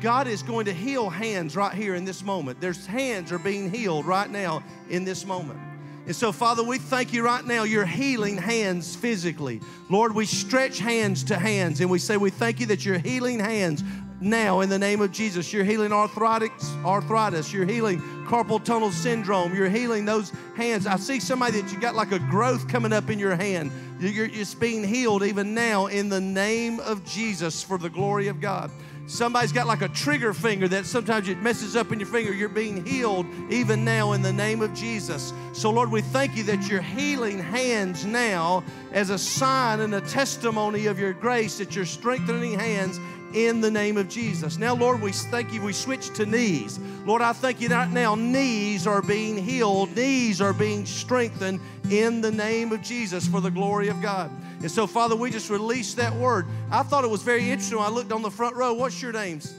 God 0.00 0.26
is 0.26 0.42
going 0.42 0.66
to 0.66 0.72
heal 0.72 1.08
hands 1.08 1.56
right 1.56 1.74
here 1.74 1.94
in 1.94 2.04
this 2.04 2.22
moment. 2.22 2.60
There's 2.60 2.86
hands 2.86 3.32
are 3.32 3.38
being 3.38 3.72
healed 3.72 4.06
right 4.06 4.30
now 4.30 4.62
in 4.88 5.04
this 5.04 5.24
moment. 5.24 5.58
And 6.06 6.14
so, 6.14 6.30
Father, 6.30 6.62
we 6.62 6.78
thank 6.78 7.12
you 7.12 7.24
right 7.24 7.44
now. 7.44 7.64
You're 7.64 7.84
healing 7.84 8.36
hands 8.36 8.94
physically. 8.94 9.60
Lord, 9.90 10.14
we 10.14 10.24
stretch 10.24 10.78
hands 10.78 11.24
to 11.24 11.36
hands 11.36 11.80
and 11.80 11.90
we 11.90 11.98
say, 11.98 12.16
We 12.16 12.30
thank 12.30 12.60
you 12.60 12.66
that 12.66 12.84
you're 12.84 12.98
healing 12.98 13.40
hands 13.40 13.82
now 14.20 14.60
in 14.60 14.68
the 14.68 14.78
name 14.78 15.00
of 15.00 15.10
Jesus. 15.10 15.52
You're 15.52 15.64
healing 15.64 15.92
arthritis, 15.92 16.72
arthritis. 16.84 17.52
You're 17.52 17.66
healing 17.66 18.00
carpal 18.26 18.62
tunnel 18.62 18.92
syndrome. 18.92 19.54
You're 19.54 19.68
healing 19.68 20.04
those 20.04 20.32
hands. 20.56 20.86
I 20.86 20.96
see 20.96 21.18
somebody 21.18 21.60
that 21.60 21.72
you 21.72 21.80
got 21.80 21.94
like 21.94 22.12
a 22.12 22.18
growth 22.18 22.68
coming 22.68 22.92
up 22.92 23.10
in 23.10 23.18
your 23.18 23.34
hand. 23.34 23.72
You're, 24.00 24.26
it's 24.26 24.54
being 24.54 24.84
healed 24.84 25.24
even 25.24 25.54
now 25.54 25.86
in 25.86 26.08
the 26.08 26.20
name 26.20 26.80
of 26.80 27.04
Jesus 27.04 27.62
for 27.62 27.78
the 27.78 27.90
glory 27.90 28.28
of 28.28 28.40
God. 28.40 28.70
Somebody's 29.06 29.52
got 29.52 29.68
like 29.68 29.82
a 29.82 29.88
trigger 29.88 30.34
finger 30.34 30.66
that 30.68 30.84
sometimes 30.84 31.28
it 31.28 31.40
messes 31.40 31.76
up 31.76 31.92
in 31.92 32.00
your 32.00 32.08
finger. 32.08 32.34
You're 32.34 32.48
being 32.48 32.84
healed 32.84 33.26
even 33.50 33.84
now 33.84 34.12
in 34.12 34.22
the 34.22 34.32
name 34.32 34.62
of 34.62 34.74
Jesus. 34.74 35.32
So, 35.52 35.70
Lord, 35.70 35.92
we 35.92 36.00
thank 36.00 36.36
you 36.36 36.42
that 36.44 36.68
you're 36.68 36.82
healing 36.82 37.38
hands 37.38 38.04
now 38.04 38.64
as 38.92 39.10
a 39.10 39.18
sign 39.18 39.78
and 39.80 39.94
a 39.94 40.00
testimony 40.00 40.86
of 40.86 40.98
your 40.98 41.12
grace, 41.12 41.58
that 41.58 41.76
you're 41.76 41.84
strengthening 41.84 42.58
hands 42.58 42.98
in 43.32 43.60
the 43.60 43.70
name 43.70 43.96
of 43.96 44.08
Jesus. 44.08 44.58
Now, 44.58 44.74
Lord, 44.74 45.00
we 45.00 45.12
thank 45.12 45.52
you. 45.52 45.62
We 45.62 45.72
switch 45.72 46.12
to 46.14 46.26
knees. 46.26 46.80
Lord, 47.04 47.22
I 47.22 47.32
thank 47.32 47.60
you 47.60 47.68
right 47.68 47.90
now. 47.90 48.16
Knees 48.16 48.86
are 48.86 49.02
being 49.02 49.36
healed, 49.36 49.94
knees 49.94 50.40
are 50.40 50.52
being 50.52 50.84
strengthened 50.84 51.60
in 51.90 52.20
the 52.20 52.32
name 52.32 52.72
of 52.72 52.82
Jesus 52.82 53.28
for 53.28 53.40
the 53.40 53.50
glory 53.50 53.88
of 53.88 54.00
God. 54.02 54.30
And 54.66 54.70
so, 54.72 54.88
Father, 54.88 55.14
we 55.14 55.30
just 55.30 55.48
released 55.48 55.96
that 55.98 56.12
word. 56.16 56.44
I 56.72 56.82
thought 56.82 57.04
it 57.04 57.06
was 57.06 57.22
very 57.22 57.50
interesting. 57.52 57.78
I 57.78 57.88
looked 57.88 58.10
on 58.10 58.20
the 58.20 58.32
front 58.32 58.56
row. 58.56 58.72
What's 58.72 59.00
your 59.00 59.12
names? 59.12 59.54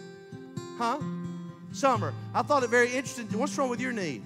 Huh? 0.78 1.00
Summer. 1.72 2.14
I 2.36 2.42
thought 2.42 2.64
it 2.64 2.70
very 2.70 2.88
interesting. 2.88 3.26
What's 3.40 3.58
wrong 3.58 3.70
with 3.70 3.80
your 3.80 3.94
knee? 3.94 4.22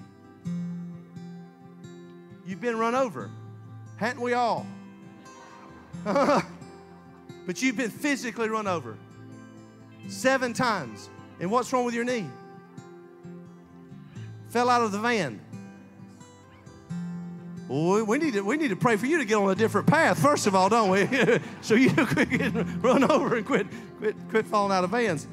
You've 2.44 2.60
been 2.60 2.76
run 2.76 2.96
over. 2.96 3.30
Hadn't 3.96 4.20
we 4.20 4.32
all? 4.32 4.66
but 6.04 6.42
you've 7.62 7.76
been 7.76 7.88
physically 7.88 8.48
run 8.48 8.66
over 8.66 8.96
seven 10.08 10.52
times. 10.52 11.08
And 11.38 11.48
what's 11.48 11.72
wrong 11.72 11.84
with 11.84 11.94
your 11.94 12.02
knee? 12.02 12.26
Fell 14.48 14.68
out 14.68 14.82
of 14.82 14.90
the 14.90 14.98
van. 14.98 15.40
We 17.72 18.18
need 18.18 18.34
to 18.34 18.42
we 18.42 18.58
need 18.58 18.68
to 18.68 18.76
pray 18.76 18.96
for 18.96 19.06
you 19.06 19.16
to 19.16 19.24
get 19.24 19.36
on 19.36 19.50
a 19.50 19.54
different 19.54 19.86
path 19.86 20.18
first 20.18 20.46
of 20.46 20.54
all, 20.54 20.68
don't 20.68 20.90
we? 20.90 21.08
so 21.62 21.74
you 21.74 21.90
quit 22.06 22.28
getting 22.28 22.82
run 22.82 23.10
over 23.10 23.36
and 23.36 23.46
quit 23.46 23.66
quit 23.98 24.14
quit 24.28 24.46
falling 24.46 24.76
out 24.76 24.84
of 24.84 24.90
vans. 24.90 25.26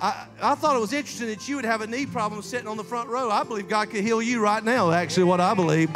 I, 0.00 0.26
I 0.40 0.54
thought 0.54 0.76
it 0.76 0.80
was 0.80 0.92
interesting 0.92 1.26
that 1.26 1.48
you 1.48 1.56
would 1.56 1.64
have 1.64 1.80
a 1.80 1.88
knee 1.88 2.06
problem 2.06 2.42
sitting 2.42 2.68
on 2.68 2.76
the 2.76 2.84
front 2.84 3.08
row. 3.08 3.28
I 3.28 3.42
believe 3.42 3.68
God 3.68 3.90
could 3.90 4.04
heal 4.04 4.22
you 4.22 4.40
right 4.40 4.62
now. 4.62 4.92
Actually, 4.92 5.24
what 5.24 5.40
I 5.40 5.52
believe. 5.52 5.90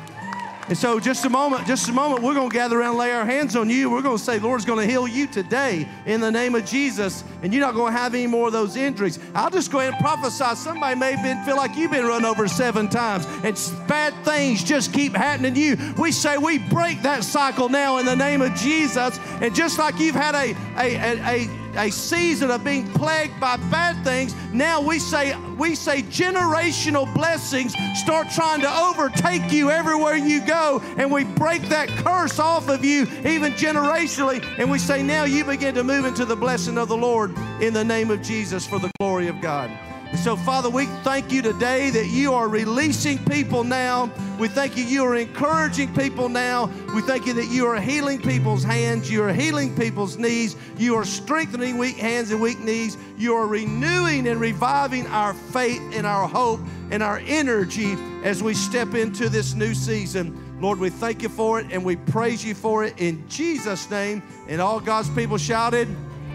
And 0.69 0.79
so, 0.79 0.99
just 0.99 1.27
a 1.27 1.29
moment, 1.29 1.67
just 1.67 1.89
a 1.91 1.93
moment, 1.93 2.23
we're 2.23 2.33
going 2.33 2.49
to 2.49 2.55
gather 2.55 2.81
around 2.81 2.97
lay 2.97 3.13
our 3.13 3.27
hands 3.27 3.55
on 3.55 3.69
you. 3.69 3.91
We're 3.91 4.01
going 4.01 4.17
to 4.17 4.23
say, 4.23 4.39
Lord's 4.39 4.65
going 4.65 4.81
to 4.81 4.91
heal 4.91 5.07
you 5.07 5.27
today 5.27 5.87
in 6.07 6.21
the 6.21 6.31
name 6.31 6.55
of 6.55 6.65
Jesus, 6.65 7.23
and 7.43 7.53
you're 7.53 7.61
not 7.61 7.75
going 7.75 7.93
to 7.93 7.99
have 7.99 8.15
any 8.15 8.27
more 8.27 8.47
of 8.47 8.55
those 8.55 8.75
injuries. 8.75 9.19
I'll 9.35 9.51
just 9.51 9.71
go 9.71 9.81
ahead 9.81 9.93
and 9.93 10.03
prophesy. 10.03 10.55
Somebody 10.57 10.99
may 10.99 11.17
been, 11.17 11.45
feel 11.45 11.57
like 11.57 11.77
you've 11.77 11.91
been 11.91 12.07
run 12.07 12.25
over 12.25 12.49
seven 12.49 12.89
times, 12.89 13.27
and 13.43 13.55
bad 13.87 14.15
things 14.25 14.65
just 14.65 14.95
keep 14.95 15.15
happening 15.15 15.53
to 15.53 15.61
you. 15.61 15.77
We 15.99 16.13
say 16.13 16.39
we 16.39 16.59
break 16.59 17.03
that 17.03 17.25
cycle 17.25 17.69
now 17.69 17.99
in 17.99 18.07
the 18.07 18.17
name 18.17 18.41
of 18.41 18.55
Jesus. 18.55 19.21
And 19.43 19.55
just 19.55 19.79
like 19.79 19.99
you've 19.99 20.15
had 20.15 20.35
a, 20.35 20.57
a, 20.79 20.97
a, 20.97 21.45
a 21.45 21.64
a 21.77 21.91
season 21.91 22.51
of 22.51 22.65
being 22.65 22.87
plagued 22.93 23.39
by 23.41 23.57
bad 23.71 24.03
things, 24.05 24.35
now 24.53 24.81
we 24.81 24.99
say 24.99 25.37
we 25.59 25.75
say 25.75 26.03
generational 26.03 27.13
blessings 27.15 27.75
start 27.95 28.29
trying 28.31 28.61
to 28.61 28.71
overtake 28.71 29.53
you 29.53 29.71
everywhere 29.71 30.17
you 30.17 30.45
go, 30.45 30.81
and 30.97 31.11
we 31.11 31.25
break 31.25 31.63
that 31.63 31.89
curse 31.89 32.39
off 32.39 32.69
of 32.69 32.85
you 32.85 33.03
even 33.25 33.53
generationally, 33.53 34.43
and 34.59 34.71
we 34.71 34.79
say 34.79 35.03
now 35.03 35.25
you 35.25 35.45
begin 35.45 35.75
to 35.75 35.85
move 35.85 36.05
into 36.05 36.25
the 36.25 36.37
blessing 36.37 36.79
of 36.79 36.89
the 36.89 36.97
Lord 36.97 37.37
in 37.61 37.73
the 37.73 37.85
name 37.85 38.11
of 38.11 38.23
Jesus 38.23 38.67
for 38.67 38.79
the 38.79 38.91
glory 38.99 39.29
of 39.29 39.41
God. 39.41 39.71
So, 40.17 40.37
Father, 40.37 40.71
we 40.71 40.87
thank 41.03 41.31
you 41.33 41.43
today 41.43 41.91
that 41.91 42.07
you 42.07 42.33
are 42.33 42.49
releasing 42.49 43.19
people 43.27 43.63
now. 43.63 44.11
We 44.39 44.49
thank 44.49 44.75
you, 44.77 44.85
you 44.85 45.05
are 45.05 45.17
encouraging 45.17 45.93
people 45.95 46.31
now. 46.31 46.71
We 46.95 47.03
thank 47.03 47.27
you 47.27 47.35
that 47.35 47.49
you 47.49 47.67
are 47.67 47.79
healing 47.79 48.23
people's 48.23 48.65
hands, 48.65 49.11
you 49.11 49.23
are 49.23 49.33
healing 49.33 49.77
people's 49.77 50.17
knees, 50.17 50.57
you 50.79 50.95
are 50.95 51.05
strengthening 51.05 51.77
weak 51.77 51.97
hands 51.97 52.31
and 52.31 52.41
weak 52.41 52.59
knees, 52.61 52.97
you 53.19 53.35
are 53.35 53.47
renewing 53.47 54.27
and 54.27 54.41
reviving 54.41 55.07
our 55.09 55.35
faith 55.35 55.83
and 55.93 56.07
our 56.07 56.27
hope 56.27 56.61
and 56.91 57.03
our 57.03 57.19
energy 57.27 57.95
as 58.23 58.43
we 58.43 58.55
step 58.55 58.95
into 58.95 59.29
this 59.29 59.55
new 59.55 59.75
season. 59.75 60.41
Lord, 60.61 60.79
we 60.79 60.89
thank 60.89 61.23
you 61.23 61.29
for 61.29 61.61
it 61.61 61.67
and 61.71 61.85
we 61.85 61.97
praise 61.97 62.43
you 62.43 62.55
for 62.55 62.85
it 62.85 62.95
in 62.99 63.29
Jesus' 63.29 63.91
name. 63.91 64.23
And 64.49 64.61
all 64.61 64.81
God's 64.81 65.11
people 65.11 65.37
shouted, 65.37 65.89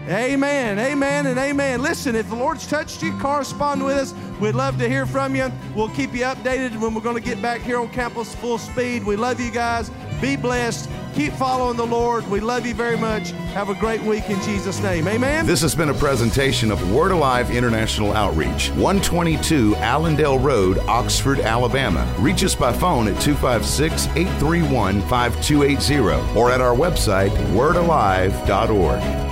Amen, 0.08 0.78
amen, 0.78 1.26
and 1.26 1.38
amen. 1.38 1.82
Listen, 1.82 2.16
if 2.16 2.28
the 2.28 2.34
Lord's 2.34 2.66
touched 2.66 3.02
you, 3.02 3.16
correspond 3.18 3.84
with 3.84 3.96
us. 3.96 4.14
We'd 4.40 4.54
love 4.54 4.78
to 4.78 4.88
hear 4.88 5.06
from 5.06 5.36
you. 5.36 5.52
We'll 5.74 5.90
keep 5.90 6.14
you 6.14 6.22
updated 6.22 6.80
when 6.80 6.94
we're 6.94 7.02
going 7.02 7.22
to 7.22 7.22
get 7.22 7.40
back 7.42 7.60
here 7.60 7.78
on 7.78 7.90
campus 7.90 8.34
full 8.34 8.58
speed. 8.58 9.04
We 9.04 9.16
love 9.16 9.40
you 9.40 9.50
guys. 9.50 9.90
Be 10.20 10.36
blessed. 10.36 10.88
Keep 11.14 11.34
following 11.34 11.76
the 11.76 11.86
Lord. 11.86 12.28
We 12.28 12.40
love 12.40 12.66
you 12.66 12.74
very 12.74 12.96
much. 12.96 13.30
Have 13.52 13.68
a 13.68 13.74
great 13.74 14.00
week 14.02 14.28
in 14.30 14.40
Jesus' 14.42 14.80
name. 14.80 15.08
Amen. 15.08 15.46
This 15.46 15.60
has 15.62 15.74
been 15.74 15.88
a 15.90 15.94
presentation 15.94 16.70
of 16.70 16.92
Word 16.92 17.10
Alive 17.10 17.50
International 17.50 18.12
Outreach, 18.12 18.70
122 18.70 19.76
Allendale 19.76 20.38
Road, 20.38 20.78
Oxford, 20.80 21.40
Alabama. 21.40 22.12
Reach 22.18 22.44
us 22.44 22.54
by 22.54 22.72
phone 22.72 23.08
at 23.08 23.20
256 23.20 24.06
831 24.08 25.00
5280 25.02 26.38
or 26.38 26.50
at 26.50 26.60
our 26.60 26.74
website, 26.74 27.30
wordalive.org. 27.52 29.29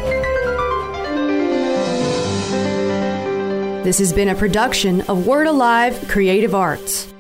This 3.89 4.01
has 4.01 4.13
been 4.13 4.29
a 4.29 4.35
production 4.35 5.01
of 5.09 5.27
Word 5.27 5.47
Alive 5.47 6.09
Creative 6.09 6.55
Arts. 6.55 7.11